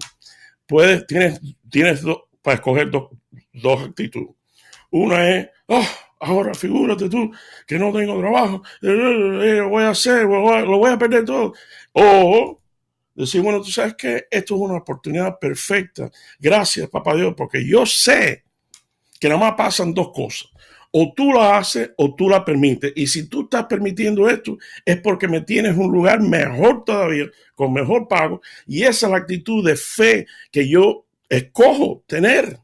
Puedes, 0.67 1.07
tienes, 1.07 1.41
tienes 1.69 2.03
para 2.43 2.57
escoger 2.57 2.91
dos 2.91 3.83
actitudes. 3.83 4.35
Una 4.91 5.37
es, 5.37 5.49
oh, 5.67 5.87
ahora 6.21 6.53
figúrate 6.55 7.09
tú 7.09 7.31
que 7.67 7.79
no 7.79 7.93
tengo 7.93 8.19
trabajo, 8.19 8.63
eh, 8.83 8.89
eh, 8.89 9.57
lo 9.57 9.69
voy 9.69 9.85
a 9.85 9.91
hacer, 9.91 10.25
lo 10.25 10.79
voy 10.79 10.91
a 10.91 10.99
perder 10.99 11.25
todo. 11.25 11.55
O 11.93 12.61
decir, 13.15 13.41
bueno, 13.41 13.61
tú 13.61 13.71
sabes 13.71 13.95
que 13.95 14.27
esto 14.31 14.55
es 14.55 14.61
una 14.61 14.79
oportunidad 14.79 15.39
perfecta. 15.39 16.11
Gracias, 16.39 16.89
papá 16.89 17.15
Dios, 17.15 17.35
porque 17.37 17.65
yo 17.67 17.87
sé 17.87 18.45
que 19.21 19.29
nada 19.29 19.39
más 19.39 19.55
pasan 19.55 19.95
dos 19.95 20.11
cosas. 20.13 20.49
O 20.91 21.13
tú 21.15 21.31
lo 21.31 21.41
haces 21.43 21.93
o 21.99 22.17
tú 22.17 22.29
la 22.29 22.45
permites. 22.45 22.93
Y 22.97 23.07
si 23.07 23.29
tú 23.29 23.43
estás 23.43 23.67
permitiendo 23.67 24.29
esto, 24.29 24.59
es 24.85 25.01
porque 25.01 25.29
me 25.29 25.43
tienes 25.43 25.77
un 25.77 25.93
lugar 25.93 26.21
mejor 26.21 26.85
todavía, 26.85 27.27
con 27.55 27.73
mejor 27.73 28.09
pago. 28.09 28.41
Y 28.67 28.83
esa 28.83 29.07
es 29.07 29.13
la 29.13 29.19
actitud 29.19 29.65
de 29.65 29.77
fe 29.77 30.27
que 30.51 30.69
yo 30.69 31.07
escojo 31.29 32.03
tener 32.09 32.59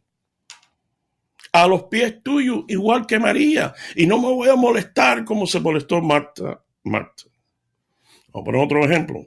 a 1.52 1.66
los 1.68 1.84
pies 1.84 2.22
tuyos, 2.22 2.64
igual 2.66 3.06
que 3.06 3.18
María. 3.20 3.72
Y 3.94 4.06
no 4.06 4.18
me 4.18 4.28
voy 4.28 4.48
a 4.48 4.56
molestar 4.56 5.24
como 5.24 5.46
se 5.46 5.60
molestó 5.60 6.02
Marta. 6.02 6.60
Marta. 6.82 7.24
Vamos 8.32 8.42
a 8.42 8.44
poner 8.44 8.60
otro 8.60 8.84
ejemplo. 8.84 9.26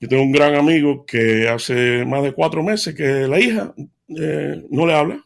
Yo 0.00 0.08
tengo 0.08 0.22
un 0.22 0.32
gran 0.32 0.54
amigo 0.54 1.04
que 1.04 1.48
hace 1.48 2.04
más 2.04 2.22
de 2.22 2.32
cuatro 2.32 2.62
meses 2.62 2.94
que 2.94 3.26
la 3.26 3.40
hija 3.40 3.74
eh, 4.08 4.62
no 4.70 4.86
le 4.86 4.94
habla. 4.94 5.25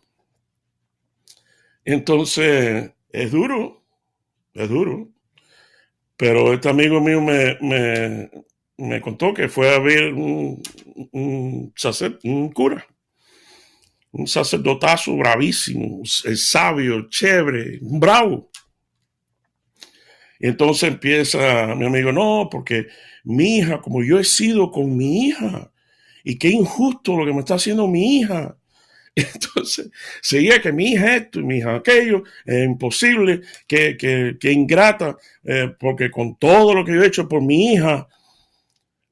Entonces, 1.85 2.93
es 3.11 3.31
duro, 3.31 3.83
es 4.55 4.69
duro. 4.69 5.09
Pero 6.17 6.53
este 6.53 6.69
amigo 6.69 7.01
mío 7.01 7.21
me, 7.23 9.01
contó 9.01 9.33
que 9.33 9.49
fue 9.49 9.75
a 9.75 9.79
ver 9.79 10.13
un, 10.13 10.63
un, 11.13 11.73
un 12.25 12.53
cura, 12.53 12.87
un 14.13 14.27
sacerdotazo 14.27 15.17
bravísimo, 15.17 16.03
sabio, 16.05 17.09
chévere, 17.09 17.79
bravo. 17.81 18.51
Y 20.39 20.49
entonces 20.49 20.91
empieza 20.91 21.75
mi 21.75 21.87
amigo, 21.87 22.13
no, 22.13 22.49
porque 22.51 22.87
mi 23.25 23.59
hija, 23.59 23.81
como 23.81 24.03
yo 24.03 24.19
he 24.19 24.25
sido 24.25 24.71
con 24.71 24.97
mi 24.97 25.27
hija, 25.27 25.73
y 26.25 26.39
qué 26.39 26.49
injusto 26.49 27.17
lo 27.17 27.25
que 27.25 27.33
me 27.33 27.41
está 27.41 27.55
haciendo 27.55 27.87
mi 27.87 28.19
hija. 28.19 28.57
Entonces, 29.15 29.91
seguía 30.23 30.61
que 30.61 30.73
mi 30.73 30.93
hija 30.93 31.17
esto 31.17 31.41
y 31.41 31.45
mi 31.45 31.59
hija 31.59 31.77
aquello, 31.77 32.25
es 32.45 32.65
imposible, 32.65 33.43
que, 33.67 33.97
que, 33.97 34.53
ingrata, 34.53 35.17
eh, 35.45 35.75
porque 35.79 36.11
con 36.11 36.37
todo 36.37 36.75
lo 36.75 36.85
que 36.85 36.95
yo 36.95 37.03
he 37.03 37.07
hecho 37.07 37.29
por 37.29 37.43
mi 37.43 37.73
hija, 37.73 38.09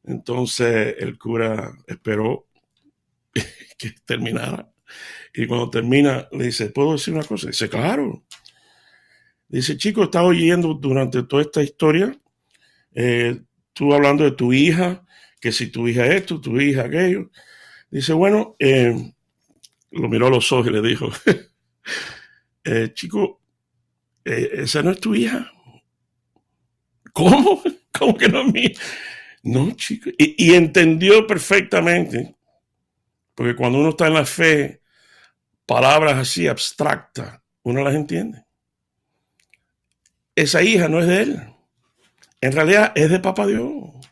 entonces 0.05 0.95
el 0.99 1.19
cura 1.19 1.73
esperó 1.87 2.47
que 3.79 3.95
terminara 4.05 4.71
Y 5.35 5.47
cuando 5.47 5.71
termina, 5.71 6.29
le 6.33 6.47
dice, 6.47 6.71
¿puedo 6.71 6.93
decir 6.93 7.15
una 7.15 7.25
cosa? 7.25 7.49
Dice, 7.49 7.69
claro. 7.69 8.25
Dice, 9.49 9.77
chico, 9.77 10.05
estaba 10.05 10.29
oyendo 10.29 10.75
durante 10.75 11.23
toda 11.23 11.43
esta 11.43 11.63
historia, 11.63 12.15
eh, 12.95 13.41
tú 13.73 13.95
hablando 13.95 14.25
de 14.25 14.33
tu 14.33 14.53
hija, 14.53 15.05
que 15.41 15.53
si 15.53 15.69
tu 15.69 15.89
hija 15.89 16.07
esto, 16.07 16.41
tu 16.41 16.61
hija 16.61 16.83
aquello. 16.85 17.31
Dice, 17.91 18.13
bueno, 18.13 18.57
eh, 18.59 19.13
lo 19.91 20.09
miró 20.09 20.27
a 20.27 20.31
los 20.31 20.51
ojos 20.53 20.69
y 20.69 20.71
le 20.71 20.83
dijo, 20.83 21.11
eh, 22.65 22.93
chico, 22.95 23.41
esa 24.25 24.83
no 24.83 24.91
es 24.91 25.01
tu 25.01 25.15
hija. 25.15 25.51
¿Cómo? 27.13 27.63
¿Cómo 27.93 28.17
que 28.17 28.29
no 28.29 28.43
es 28.43 28.53
mi 28.53 28.75
No, 29.43 29.73
chico. 29.73 30.11
Y, 30.19 30.51
y 30.51 30.55
entendió 30.55 31.27
perfectamente, 31.27 32.37
porque 33.35 33.57
cuando 33.57 33.79
uno 33.79 33.91
está 33.91 34.07
en 34.07 34.15
la 34.15 34.27
fe, 34.27 34.83
palabras 35.67 36.17
así 36.17 36.47
abstractas, 36.47 37.41
uno 37.63 37.83
las 37.83 37.95
entiende. 37.95 38.45
Esa 40.35 40.63
hija 40.63 40.89
no 40.89 41.01
es 41.01 41.07
de 41.07 41.23
él. 41.23 41.43
En 42.41 42.53
realidad 42.53 42.93
es 42.95 43.11
de 43.11 43.19
Papá 43.19 43.47
Dios. 43.47 44.08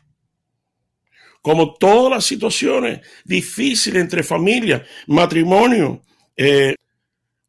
Como 1.47 1.75
todas 1.75 2.11
las 2.11 2.25
situaciones 2.25 2.99
difíciles 3.23 4.01
entre 4.01 4.21
familias, 4.21 4.81
matrimonio, 5.07 6.01
eh, 6.35 6.75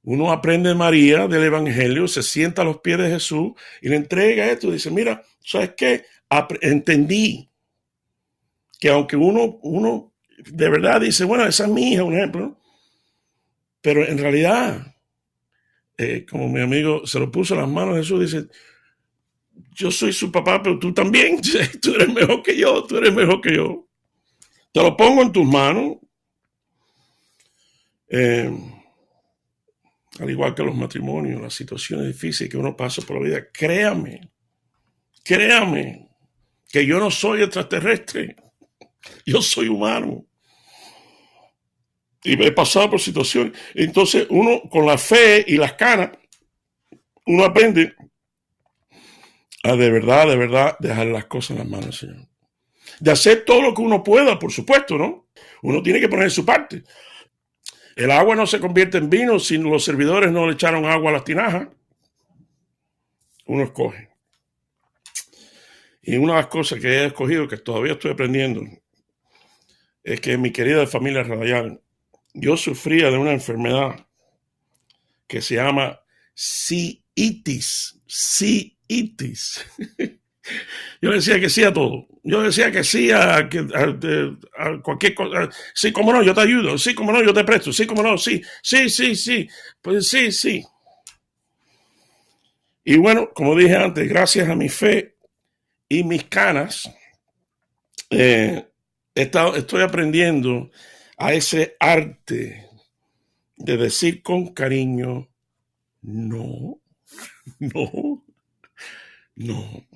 uno 0.05 0.31
aprende 0.31 0.73
María 0.73 1.27
del 1.27 1.43
Evangelio, 1.43 2.07
se 2.07 2.23
sienta 2.23 2.63
a 2.63 2.65
los 2.65 2.79
pies 2.79 2.97
de 2.99 3.11
Jesús 3.11 3.55
y 3.83 3.89
le 3.89 3.97
entrega 3.97 4.47
esto. 4.53 4.71
Dice, 4.71 4.93
mira, 4.93 5.25
¿sabes 5.41 5.73
qué? 5.77 6.05
entendí 6.61 7.51
que 8.79 8.89
aunque 8.89 9.17
uno, 9.17 9.59
uno 9.63 10.15
de 10.47 10.69
verdad 10.69 11.01
dice, 11.01 11.25
bueno, 11.25 11.45
esa 11.45 11.65
es 11.65 11.71
mi 11.71 11.95
hija, 11.95 12.05
un 12.05 12.15
ejemplo, 12.15 12.57
pero 13.81 14.07
en 14.07 14.19
realidad, 14.19 14.95
eh, 15.97 16.25
como 16.25 16.49
mi 16.49 16.61
amigo 16.61 17.05
se 17.05 17.19
lo 17.19 17.33
puso 17.33 17.55
en 17.55 17.63
las 17.63 17.69
manos, 17.69 17.97
Jesús 17.97 18.21
dice, 18.21 18.47
yo 19.75 19.91
soy 19.91 20.13
su 20.13 20.31
papá, 20.31 20.63
pero 20.63 20.79
tú 20.79 20.95
también, 20.95 21.41
tú 21.83 21.97
eres 21.97 22.15
mejor 22.15 22.45
que 22.45 22.57
yo, 22.57 22.85
tú 22.85 22.99
eres 22.99 23.13
mejor 23.13 23.41
que 23.41 23.57
yo. 23.57 23.88
Te 24.73 24.83
lo 24.83 24.97
pongo 24.97 25.23
en 25.23 25.33
tus 25.33 25.47
manos. 25.47 25.97
Eh, 28.11 28.51
al 30.19 30.31
igual 30.31 30.55
que 30.55 30.63
los 30.63 30.75
matrimonios, 30.75 31.41
las 31.41 31.55
situaciones 31.55 32.07
difíciles 32.07 32.51
que 32.51 32.57
uno 32.57 32.77
pasa 32.77 33.03
por 33.03 33.17
la 33.17 33.29
vida, 33.29 33.49
créame, 33.53 34.31
créame 35.23 36.09
que 36.69 36.85
yo 36.85 36.99
no 36.99 37.11
soy 37.11 37.43
extraterrestre, 37.43 38.35
yo 39.25 39.41
soy 39.41 39.69
humano 39.69 40.27
y 42.25 42.43
he 42.43 42.53
pasado 42.53 42.91
por 42.91 43.01
situaciones. 43.01 43.53
Entonces 43.75 44.27
uno 44.31 44.63
con 44.71 44.87
la 44.87 44.99
fe 44.99 45.45
y 45.47 45.57
las 45.57 45.75
canas, 45.75 46.11
uno 47.27 47.45
aprende 47.45 47.95
a 49.63 49.77
de 49.77 49.91
verdad, 49.91 50.27
de 50.27 50.37
verdad 50.37 50.77
dejar 50.81 51.07
las 51.07 51.27
cosas 51.27 51.53
en 51.53 51.59
las 51.59 51.69
manos 51.69 51.87
del 51.87 51.95
Señor. 51.95 52.29
De 53.01 53.11
hacer 53.11 53.45
todo 53.45 53.63
lo 53.63 53.75
que 53.75 53.83
uno 53.83 54.03
pueda, 54.03 54.39
por 54.39 54.53
supuesto, 54.53 54.97
¿no? 54.97 55.29
Uno 55.63 55.83
tiene 55.83 56.01
que 56.01 56.09
poner 56.09 56.31
su 56.31 56.45
parte. 56.45 56.83
El 57.97 58.11
agua 58.11 58.37
no 58.37 58.47
se 58.47 58.61
convierte 58.61 58.99
en 58.99 59.11
vino 59.11 59.39
si 59.39 59.59
los 59.59 59.85
servidores 59.85 60.31
no 60.31 60.47
le 60.47 60.53
echaron 60.53 60.85
agua 60.85 61.11
a 61.11 61.15
las 61.15 61.25
tinajas. 61.25 61.69
Uno 63.47 63.65
escoge. 63.65 64.09
Y 66.03 66.17
una 66.17 66.35
de 66.35 66.39
las 66.41 66.47
cosas 66.47 66.81
que 66.81 66.89
he 66.89 67.07
escogido, 67.07 67.49
que 67.49 67.57
todavía 67.57 67.93
estoy 67.93 68.13
aprendiendo, 68.13 68.63
es 70.03 70.21
que 70.21 70.39
mi 70.39 70.53
querida 70.53 70.87
familia 70.87 71.23
radial, 71.23 71.83
yo 72.35 72.57
sufría 72.57 73.11
de 73.11 73.19
una 73.19 73.33
enfermedad 73.33 74.07
que 75.27 75.43
se 75.43 75.57
llama 75.57 76.01
siitis, 76.35 78.01
siitis. 78.07 79.67
Yo 81.01 81.13
decía 81.13 81.41
que 81.41 81.49
sí 81.49 81.65
a 81.65 81.73
todo. 81.73 82.07
Yo 82.23 82.43
decía 82.43 82.71
que 82.71 82.85
sí 82.85 83.11
a, 83.11 83.49
cualquier 84.83 85.15
cosa. 85.15 85.49
Sí, 85.75 85.93
como 85.93 86.13
no, 86.13 86.23
yo 86.23 86.35
te 86.35 86.41
ayudo. 86.41 86.77
Sí, 86.77 86.95
como 86.95 87.13
no, 87.13 87.23
yo 87.23 87.33
te 87.33 87.45
presto. 87.45 87.73
Sí, 87.73 87.87
como 87.87 88.03
no, 88.03 88.19
sí. 88.19 88.43
Sí, 88.63 88.91
sí, 88.91 89.15
sí. 89.15 89.49
Pues 89.81 90.09
sí, 90.09 90.33
sí. 90.33 90.65
Y 92.85 92.97
bueno, 92.97 93.31
como 93.35 93.55
dije 93.55 93.77
antes, 93.77 94.09
gracias 94.09 94.49
a 94.49 94.55
mi 94.55 94.69
fe 94.69 95.17
y 95.89 96.05
mis 96.05 96.25
canas, 96.25 96.91
eh, 98.11 98.67
estoy 99.15 99.83
aprendiendo 99.83 100.71
a 101.17 101.33
ese 101.33 101.77
arte 101.79 102.67
de 103.57 103.77
decir 103.77 104.23
con 104.23 104.55
cariño, 104.55 105.29
no, 106.03 106.81
no, 107.59 108.25
no. 109.35 109.89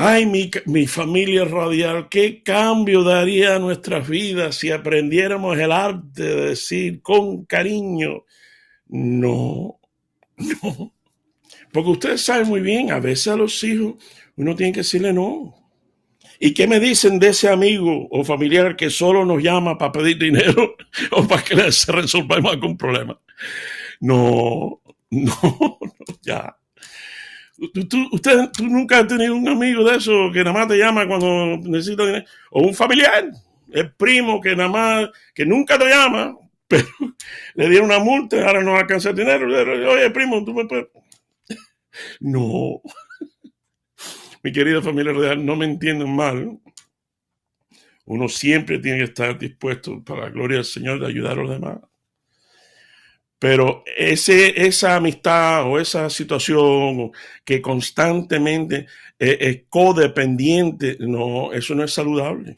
Ay, 0.00 0.26
mi, 0.26 0.48
mi, 0.66 0.86
familia 0.86 1.44
radial, 1.44 2.08
qué 2.08 2.44
cambio 2.44 3.02
daría 3.02 3.56
a 3.56 3.58
nuestras 3.58 4.08
vidas 4.08 4.54
si 4.54 4.70
aprendiéramos 4.70 5.58
el 5.58 5.72
arte 5.72 6.22
de 6.22 6.48
decir 6.50 7.02
con 7.02 7.44
cariño, 7.46 8.24
no, 8.86 9.80
no. 10.36 10.94
Porque 11.72 11.90
ustedes 11.90 12.20
saben 12.20 12.46
muy 12.46 12.60
bien, 12.60 12.92
a 12.92 13.00
veces 13.00 13.26
a 13.26 13.34
los 13.36 13.64
hijos 13.64 13.96
uno 14.36 14.54
tiene 14.54 14.72
que 14.72 14.80
decirle 14.80 15.12
no. 15.12 15.72
¿Y 16.38 16.54
qué 16.54 16.68
me 16.68 16.78
dicen 16.78 17.18
de 17.18 17.30
ese 17.30 17.48
amigo 17.48 18.06
o 18.12 18.22
familiar 18.22 18.76
que 18.76 18.90
solo 18.90 19.24
nos 19.24 19.42
llama 19.42 19.76
para 19.78 19.90
pedir 19.90 20.16
dinero 20.16 20.76
o 21.10 21.26
para 21.26 21.42
que 21.42 21.56
les 21.56 21.88
resolvamos 21.88 22.52
algún 22.52 22.78
problema? 22.78 23.20
No, 23.98 24.80
no, 25.10 25.38
no 25.42 25.78
ya. 26.22 26.56
¿Tú, 27.88 28.08
usted, 28.12 28.50
tú 28.56 28.66
nunca 28.66 29.00
has 29.00 29.08
tenido 29.08 29.34
un 29.34 29.48
amigo 29.48 29.82
de 29.82 29.96
eso 29.96 30.30
que 30.32 30.44
nada 30.44 30.52
más 30.52 30.68
te 30.68 30.78
llama 30.78 31.08
cuando 31.08 31.56
necesita 31.68 32.06
dinero. 32.06 32.24
O 32.50 32.62
un 32.62 32.74
familiar, 32.74 33.30
el 33.72 33.92
primo 33.94 34.40
que 34.40 34.54
nada 34.54 34.68
más, 34.68 35.10
que 35.34 35.44
nunca 35.44 35.76
te 35.76 35.86
llama, 35.86 36.36
pero 36.68 36.86
le 37.54 37.68
dieron 37.68 37.86
una 37.86 37.98
multa, 37.98 38.46
ahora 38.46 38.62
no 38.62 38.76
alcanza 38.76 39.10
el 39.10 39.16
dinero. 39.16 39.46
Oye, 39.90 40.10
primo, 40.10 40.44
tú 40.44 40.54
me 40.54 40.66
puedes. 40.66 40.86
No 42.20 42.80
mi 44.42 44.52
querida 44.52 44.80
familia 44.82 45.34
no 45.34 45.56
me 45.56 45.64
entienden 45.64 46.14
mal. 46.14 46.60
Uno 48.04 48.28
siempre 48.28 48.78
tiene 48.78 48.98
que 48.98 49.04
estar 49.04 49.38
dispuesto, 49.38 50.02
para 50.02 50.24
la 50.24 50.30
gloria 50.30 50.58
del 50.58 50.64
Señor, 50.64 51.00
de 51.00 51.06
ayudar 51.06 51.32
a 51.32 51.42
los 51.42 51.50
demás. 51.50 51.78
Pero 53.38 53.84
ese, 53.96 54.66
esa 54.66 54.96
amistad 54.96 55.64
o 55.64 55.78
esa 55.78 56.10
situación 56.10 57.12
que 57.44 57.62
constantemente 57.62 58.86
es, 59.18 59.62
codependiente, 59.68 60.96
no, 61.00 61.52
eso 61.52 61.74
no 61.74 61.84
es 61.84 61.92
saludable. 61.92 62.54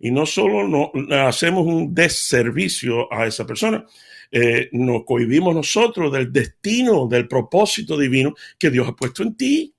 Y 0.00 0.10
no 0.10 0.26
solo 0.26 0.66
no, 0.66 0.92
hacemos 1.24 1.66
un 1.66 1.94
desservicio 1.94 3.12
a 3.12 3.26
esa 3.26 3.46
persona, 3.46 3.86
eh, 4.30 4.68
nos 4.72 5.04
cohibimos 5.04 5.54
nosotros 5.54 6.12
del 6.12 6.32
destino, 6.32 7.06
del 7.06 7.28
propósito 7.28 7.96
divino 7.96 8.34
que 8.58 8.70
Dios 8.70 8.88
ha 8.88 8.96
puesto 8.96 9.22
en 9.22 9.36
ti. 9.36 9.72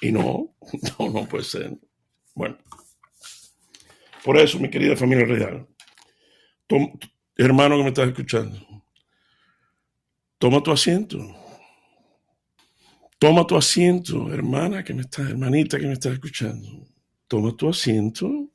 Y 0.00 0.10
no, 0.10 0.54
no, 0.98 1.10
no 1.10 1.28
puede 1.28 1.44
ser. 1.44 1.72
Bueno, 2.34 2.56
por 4.24 4.38
eso, 4.38 4.58
mi 4.58 4.70
querida 4.70 4.96
familia 4.96 5.26
real, 5.26 5.66
hermano 7.36 7.76
que 7.76 7.82
me 7.82 7.88
estás 7.88 8.08
escuchando, 8.08 8.58
toma 10.38 10.62
tu 10.62 10.70
asiento. 10.70 11.18
Toma 13.18 13.46
tu 13.46 13.56
asiento, 13.56 14.32
hermana 14.32 14.84
que 14.84 14.94
me 14.94 15.02
estás, 15.02 15.28
hermanita 15.28 15.78
que 15.78 15.86
me 15.86 15.94
estás 15.94 16.12
escuchando. 16.12 16.86
Toma 17.26 17.56
tu 17.56 17.68
asiento 17.68 18.48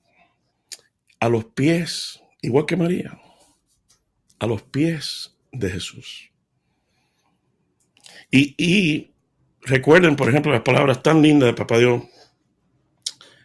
a 1.20 1.30
los 1.30 1.46
pies, 1.46 2.22
igual 2.42 2.66
que 2.66 2.78
María, 2.78 3.20
a 4.40 4.48
los 4.48 4.62
pies 4.64 5.36
de 5.52 5.70
Jesús. 5.70 6.32
Y, 8.32 8.56
y 8.58 9.14
Recuerden, 9.66 10.16
por 10.18 10.30
ejemplo, 10.30 10.52
las 10.52 10.62
palabras 10.62 11.02
tan 11.02 11.22
lindas 11.22 11.48
de 11.48 11.54
Papá 11.54 11.78
Dios 11.78 12.04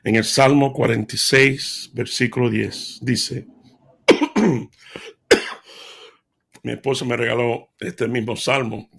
en 0.03 0.17
el 0.17 0.25
Salmo 0.25 0.73
46, 0.73 1.91
versículo 1.95 2.51
10. 2.51 2.99
Dice, 3.03 3.47
mi 6.63 6.73
esposa 6.73 7.05
me 7.05 7.17
regaló 7.17 7.71
este 7.79 8.09
mismo 8.09 8.37
salmo, 8.37 8.91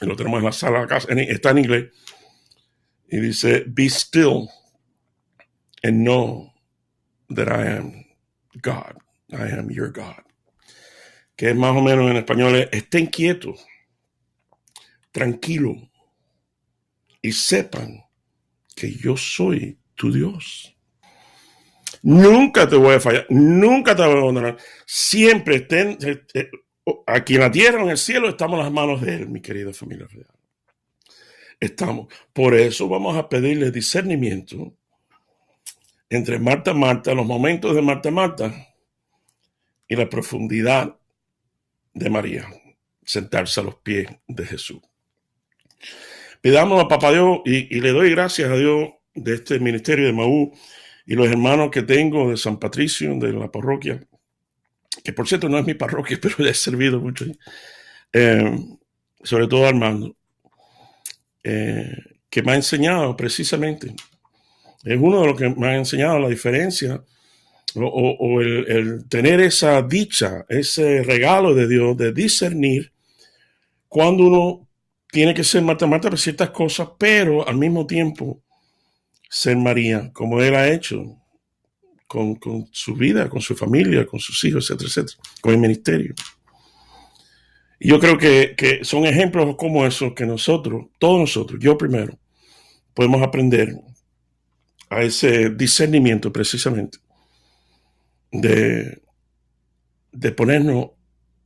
y 0.00 0.06
lo 0.06 0.16
tenemos 0.16 0.38
en 0.38 0.44
la 0.44 0.52
sala 0.52 0.80
de 0.80 0.86
casa, 0.86 1.08
está 1.12 1.50
en 1.50 1.58
inglés, 1.58 1.92
y 3.08 3.20
dice, 3.20 3.64
Be 3.66 3.86
still 3.86 4.48
and 5.82 6.02
know 6.02 6.52
that 7.28 7.48
I 7.48 7.76
am 7.76 8.04
God, 8.62 8.96
I 9.30 9.50
am 9.52 9.70
your 9.70 9.90
God. 9.90 10.24
Que 11.36 11.50
es 11.50 11.56
más 11.56 11.76
o 11.76 11.82
menos 11.82 12.10
en 12.10 12.16
español, 12.16 12.68
estén 12.70 13.06
quietos, 13.06 13.64
tranquilo 15.10 15.76
y 17.22 17.32
sepan 17.32 18.04
que 18.74 18.92
yo 18.92 19.16
soy 19.16 19.78
tu 19.94 20.12
Dios. 20.12 20.76
Nunca 22.02 22.68
te 22.68 22.76
voy 22.76 22.96
a 22.96 23.00
fallar, 23.00 23.26
nunca 23.30 23.96
te 23.96 24.02
voy 24.02 24.16
a 24.16 24.18
abandonar. 24.18 24.58
Siempre 24.84 25.56
estén 25.56 25.96
aquí 27.06 27.34
en 27.34 27.40
la 27.40 27.50
tierra, 27.50 27.82
en 27.82 27.90
el 27.90 27.98
cielo, 27.98 28.28
estamos 28.28 28.58
en 28.58 28.64
las 28.64 28.72
manos 28.72 29.00
de 29.00 29.14
Él, 29.14 29.28
mi 29.28 29.40
querida 29.40 29.72
familia 29.72 30.06
real. 30.10 30.26
Estamos. 31.60 32.12
Por 32.32 32.54
eso 32.54 32.88
vamos 32.88 33.16
a 33.16 33.28
pedirle 33.28 33.70
discernimiento 33.70 34.74
entre 36.10 36.38
Marta 36.38 36.74
Marta, 36.74 37.14
los 37.14 37.26
momentos 37.26 37.74
de 37.74 37.82
Marta 37.82 38.10
Marta 38.10 38.52
y 39.88 39.96
la 39.96 40.08
profundidad 40.08 40.96
de 41.92 42.10
María, 42.10 42.48
sentarse 43.04 43.60
a 43.60 43.64
los 43.64 43.76
pies 43.76 44.08
de 44.26 44.46
Jesús. 44.46 44.80
Pidamos 46.40 46.82
a 46.82 46.88
Papá 46.88 47.12
Dios 47.12 47.40
y, 47.44 47.80
le 47.80 47.92
doy 47.92 48.10
gracias 48.10 48.50
a 48.50 48.56
Dios 48.56 48.90
de 49.14 49.34
este 49.34 49.58
ministerio 49.60 50.06
de 50.06 50.12
Maú 50.12 50.52
y 51.06 51.14
los 51.14 51.28
hermanos 51.28 51.70
que 51.70 51.82
tengo 51.82 52.30
de 52.30 52.36
San 52.36 52.58
Patricio, 52.58 53.14
de 53.14 53.32
la 53.32 53.50
parroquia, 53.50 54.06
que 55.02 55.12
por 55.12 55.26
cierto 55.26 55.48
no 55.48 55.58
es 55.58 55.64
mi 55.64 55.74
parroquia, 55.74 56.18
pero 56.22 56.36
le 56.38 56.50
he 56.50 56.54
servido 56.54 57.00
mucho, 57.00 57.24
eh, 58.12 58.58
sobre 59.22 59.46
todo 59.48 59.66
Armando, 59.66 60.14
eh, 61.42 61.96
que 62.30 62.42
me 62.42 62.52
ha 62.52 62.56
enseñado 62.56 63.16
precisamente, 63.16 63.94
es 64.84 64.98
uno 65.00 65.20
de 65.22 65.26
los 65.26 65.38
que 65.38 65.48
me 65.48 65.68
ha 65.68 65.76
enseñado 65.76 66.18
la 66.18 66.28
diferencia 66.28 67.02
o, 67.76 68.40
el, 68.40 69.08
tener 69.08 69.40
esa 69.40 69.82
dicha, 69.82 70.44
ese 70.48 71.02
regalo 71.02 71.54
de 71.54 71.66
Dios 71.66 71.96
de 71.96 72.12
discernir 72.12 72.92
cuando 73.88 74.24
uno 74.24 74.68
tiene 75.10 75.34
que 75.34 75.44
ser 75.44 75.62
Marta 75.62 75.86
Marta 75.86 76.08
para 76.08 76.20
ciertas 76.20 76.50
cosas, 76.50 76.88
pero 76.98 77.46
al 77.46 77.56
mismo 77.56 77.86
tiempo 77.86 78.42
ser 79.28 79.56
María, 79.56 80.10
como 80.12 80.40
Él 80.40 80.54
ha 80.54 80.68
hecho 80.68 81.16
con, 82.14 82.68
su 82.70 82.94
vida, 82.94 83.28
con 83.28 83.40
su 83.40 83.56
familia, 83.56 84.06
con 84.06 84.20
sus 84.20 84.42
hijos, 84.44 84.70
etcétera, 84.70 84.88
etcétera, 84.88 85.18
con 85.40 85.52
el 85.52 85.58
ministerio. 85.58 86.14
Y 87.80 87.88
yo 87.88 87.98
creo 87.98 88.16
que, 88.16 88.80
son 88.82 89.04
ejemplos 89.04 89.56
como 89.56 89.84
esos 89.84 90.14
que 90.14 90.24
nosotros, 90.24 90.86
todos 90.98 91.18
nosotros, 91.18 91.58
yo 91.60 91.76
primero, 91.76 92.16
podemos 92.94 93.20
aprender 93.22 93.74
a 94.88 95.02
ese 95.02 95.50
discernimiento 95.50 96.32
precisamente 96.32 96.98
de, 98.30 99.02
de 100.12 100.32
ponernos, 100.32 100.90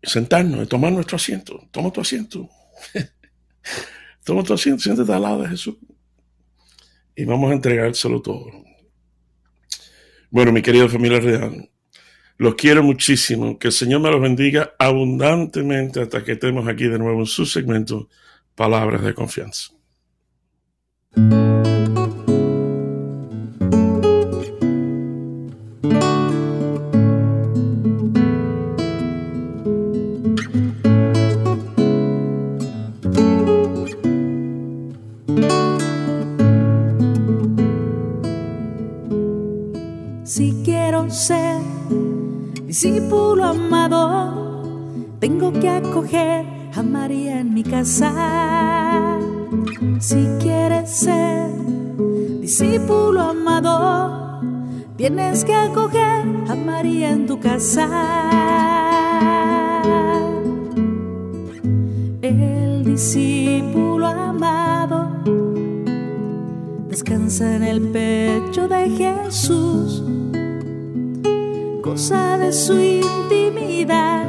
sentarnos, 0.02 0.60
de 0.60 0.66
tomar 0.66 0.92
nuestro 0.92 1.16
asiento. 1.16 1.66
Toma 1.70 1.90
tu 1.90 2.02
asiento. 2.02 2.48
Toma 4.24 4.42
tu 4.42 4.52
asiento, 4.52 4.82
siéntate 4.82 5.10
al 5.12 5.22
lado 5.22 5.42
de 5.42 5.48
Jesús. 5.48 5.76
Y 7.16 7.24
vamos 7.24 7.50
a 7.50 7.54
entregárselo 7.54 8.20
todo. 8.20 8.67
Bueno, 10.30 10.52
mi 10.52 10.60
querida 10.62 10.88
familia 10.88 11.20
real, 11.20 11.70
los 12.36 12.54
quiero 12.54 12.82
muchísimo. 12.82 13.58
Que 13.58 13.68
el 13.68 13.72
Señor 13.72 14.00
me 14.00 14.10
los 14.10 14.20
bendiga 14.20 14.74
abundantemente 14.78 16.00
hasta 16.00 16.22
que 16.22 16.32
estemos 16.32 16.68
aquí 16.68 16.84
de 16.84 16.98
nuevo 16.98 17.20
en 17.20 17.26
su 17.26 17.46
segmento 17.46 18.08
Palabras 18.54 19.02
de 19.02 19.14
Confianza. 19.14 19.72
Si 50.00 50.26
quieres 50.40 50.90
ser 50.90 51.48
discípulo 52.40 53.20
amado, 53.20 54.40
tienes 54.96 55.44
que 55.44 55.54
acoger 55.54 56.26
a 56.48 56.56
María 56.56 57.10
en 57.10 57.26
tu 57.26 57.38
casa. 57.38 57.88
El 62.20 62.84
discípulo 62.84 64.06
amado 64.06 65.10
descansa 66.88 67.54
en 67.54 67.62
el 67.62 67.80
pecho 67.90 68.66
de 68.66 68.90
Jesús 68.90 70.02
goza 71.80 72.36
de 72.38 72.52
su 72.52 72.78
intimidad, 72.78 74.26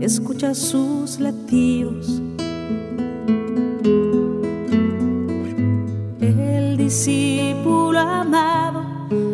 escucha 0.00 0.54
sus 0.54 1.20
latidos. 1.20 2.20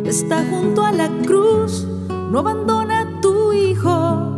Está 0.08 0.44
junto 0.50 0.82
a 0.82 0.92
la 0.92 1.08
cruz, 1.26 1.86
no 2.08 2.38
abandona 2.38 3.00
a 3.00 3.20
tu 3.20 3.52
hijo, 3.52 4.36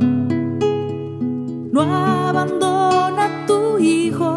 no 1.73 1.81
abandona 1.81 3.25
a 3.25 3.47
tu 3.47 3.79
hijo 3.79 4.37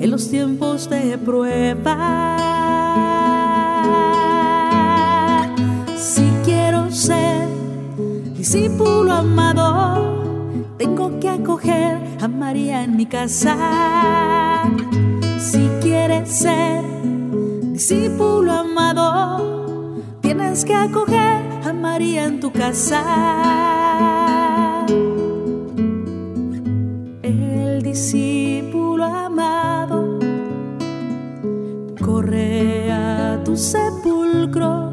en 0.00 0.10
los 0.10 0.30
tiempos 0.30 0.88
de 0.88 1.18
prueba. 1.18 2.38
discípulo 8.50 9.12
amado, 9.12 10.22
tengo 10.78 11.20
que 11.20 11.28
acoger 11.28 11.98
a 12.18 12.28
María 12.28 12.82
en 12.82 12.96
mi 12.96 13.04
casa. 13.04 13.56
Si 15.38 15.68
quieres 15.82 16.30
ser 16.30 16.82
discípulo 17.72 18.37
que 20.64 20.74
acoger 20.74 21.42
a 21.64 21.72
María 21.72 22.24
en 22.24 22.40
tu 22.40 22.50
casa. 22.50 23.02
El 27.22 27.82
discípulo 27.82 29.04
amado 29.04 30.18
corre 32.04 32.90
a 32.90 33.40
tu 33.44 33.56
sepulcro, 33.56 34.90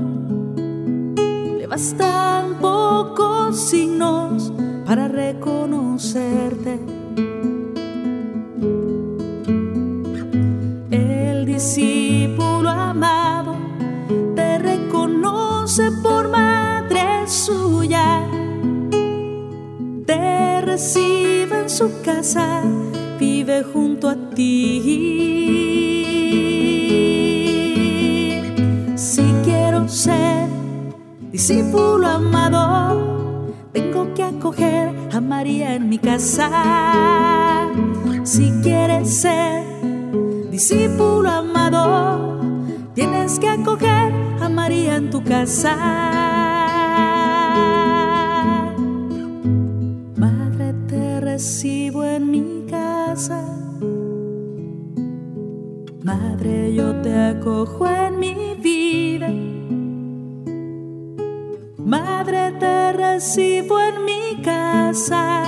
le 1.57 1.67
bastan 1.67 2.55
signos 3.55 4.51
para 4.85 5.07
reconocerte. 5.07 6.94
Te 20.75 20.81
recibe 20.81 21.61
en 21.61 21.69
su 21.69 22.01
casa, 22.03 22.61
vive 23.17 23.63
junto 23.63 24.09
a 24.09 24.15
ti. 24.35 24.81
Si 28.95 29.23
quiero 29.45 29.87
ser 29.87 30.49
discípulo 31.31 32.07
amado, 32.07 33.53
tengo 33.71 34.13
que 34.13 34.23
acoger 34.23 34.93
a 35.13 35.21
María 35.21 35.75
en 35.75 35.87
mi 35.87 35.97
casa. 35.97 37.69
Si 38.23 38.51
quieres 38.61 39.21
ser 39.21 39.63
discípulo 40.51 41.29
amado, 41.29 42.41
tienes 42.93 43.39
que 43.39 43.47
acoger 43.47 44.11
a 44.41 44.49
María 44.49 44.97
en 44.97 45.09
tu 45.09 45.23
casa. 45.23 46.15
Yo 56.45 56.93
te 57.01 57.11
acojo 57.11 57.87
en 57.87 58.19
mi 58.19 58.35
vida. 58.61 59.29
Madre, 61.77 62.51
te 62.59 62.93
recibo 62.93 63.79
en 63.79 64.05
mi 64.05 64.41
casa, 64.43 65.43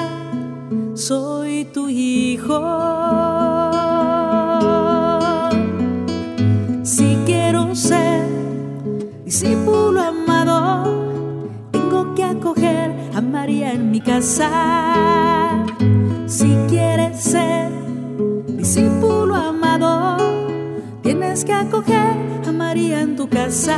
soy 0.96 1.66
tu 1.66 1.88
hijo. 1.88 2.60
Si 6.84 7.18
quiero 7.28 7.76
ser 7.76 8.26
discípulo 9.24 10.02
amado, 10.02 11.30
tengo 11.72 12.16
que 12.16 12.24
acoger 12.24 12.96
a 13.14 13.22
María 13.22 13.72
en 13.74 13.92
mi 13.92 14.02
casa. 14.02 14.50
Si 16.26 16.56
quieres 16.68 17.22
ser 17.22 17.72
discípulo 18.48 19.17
tienes 21.38 21.45
que 21.45 21.54
acoger 21.54 22.15
a 22.47 22.52
María 22.52 23.02
en 23.02 23.15
tu 23.15 23.28
casa. 23.30 23.78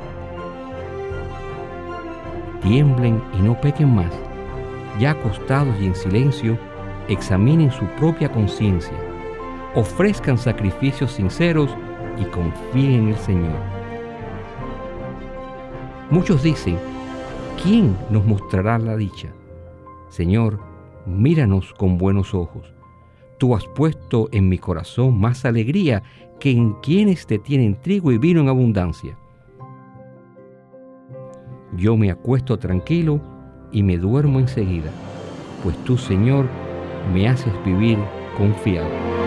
Tiemblen 2.61 3.21
y 3.37 3.41
no 3.41 3.59
pequen 3.59 3.93
más. 3.93 4.11
Ya 4.99 5.11
acostados 5.11 5.75
y 5.81 5.85
en 5.85 5.95
silencio, 5.95 6.57
examinen 7.07 7.71
su 7.71 7.85
propia 7.97 8.31
conciencia. 8.31 8.97
Ofrezcan 9.75 10.37
sacrificios 10.37 11.11
sinceros 11.11 11.71
y 12.19 12.25
confíen 12.25 13.03
en 13.03 13.07
el 13.09 13.17
Señor. 13.17 13.59
Muchos 16.09 16.43
dicen, 16.43 16.77
¿quién 17.63 17.95
nos 18.09 18.25
mostrará 18.25 18.77
la 18.77 18.97
dicha? 18.97 19.29
Señor, 20.09 20.59
míranos 21.05 21.73
con 21.73 21.97
buenos 21.97 22.33
ojos 22.33 22.73
Tú 23.41 23.55
has 23.55 23.65
puesto 23.65 24.29
en 24.31 24.49
mi 24.49 24.59
corazón 24.59 25.19
más 25.19 25.45
alegría 25.45 26.03
que 26.39 26.51
en 26.51 26.73
quienes 26.73 27.25
te 27.25 27.39
tienen 27.39 27.73
trigo 27.81 28.11
y 28.11 28.19
vino 28.19 28.39
en 28.39 28.49
abundancia. 28.49 29.17
Yo 31.77 31.95
me 31.95 32.11
acuesto 32.11 32.59
tranquilo 32.59 33.21
y 33.71 33.83
me 33.83 33.97
duermo 33.97 34.39
enseguida, 34.39 34.91
pues 35.63 35.77
tú, 35.85 35.97
Señor, 35.97 36.47
me 37.13 37.29
haces 37.29 37.53
vivir 37.63 37.97
confiado. 38.37 39.20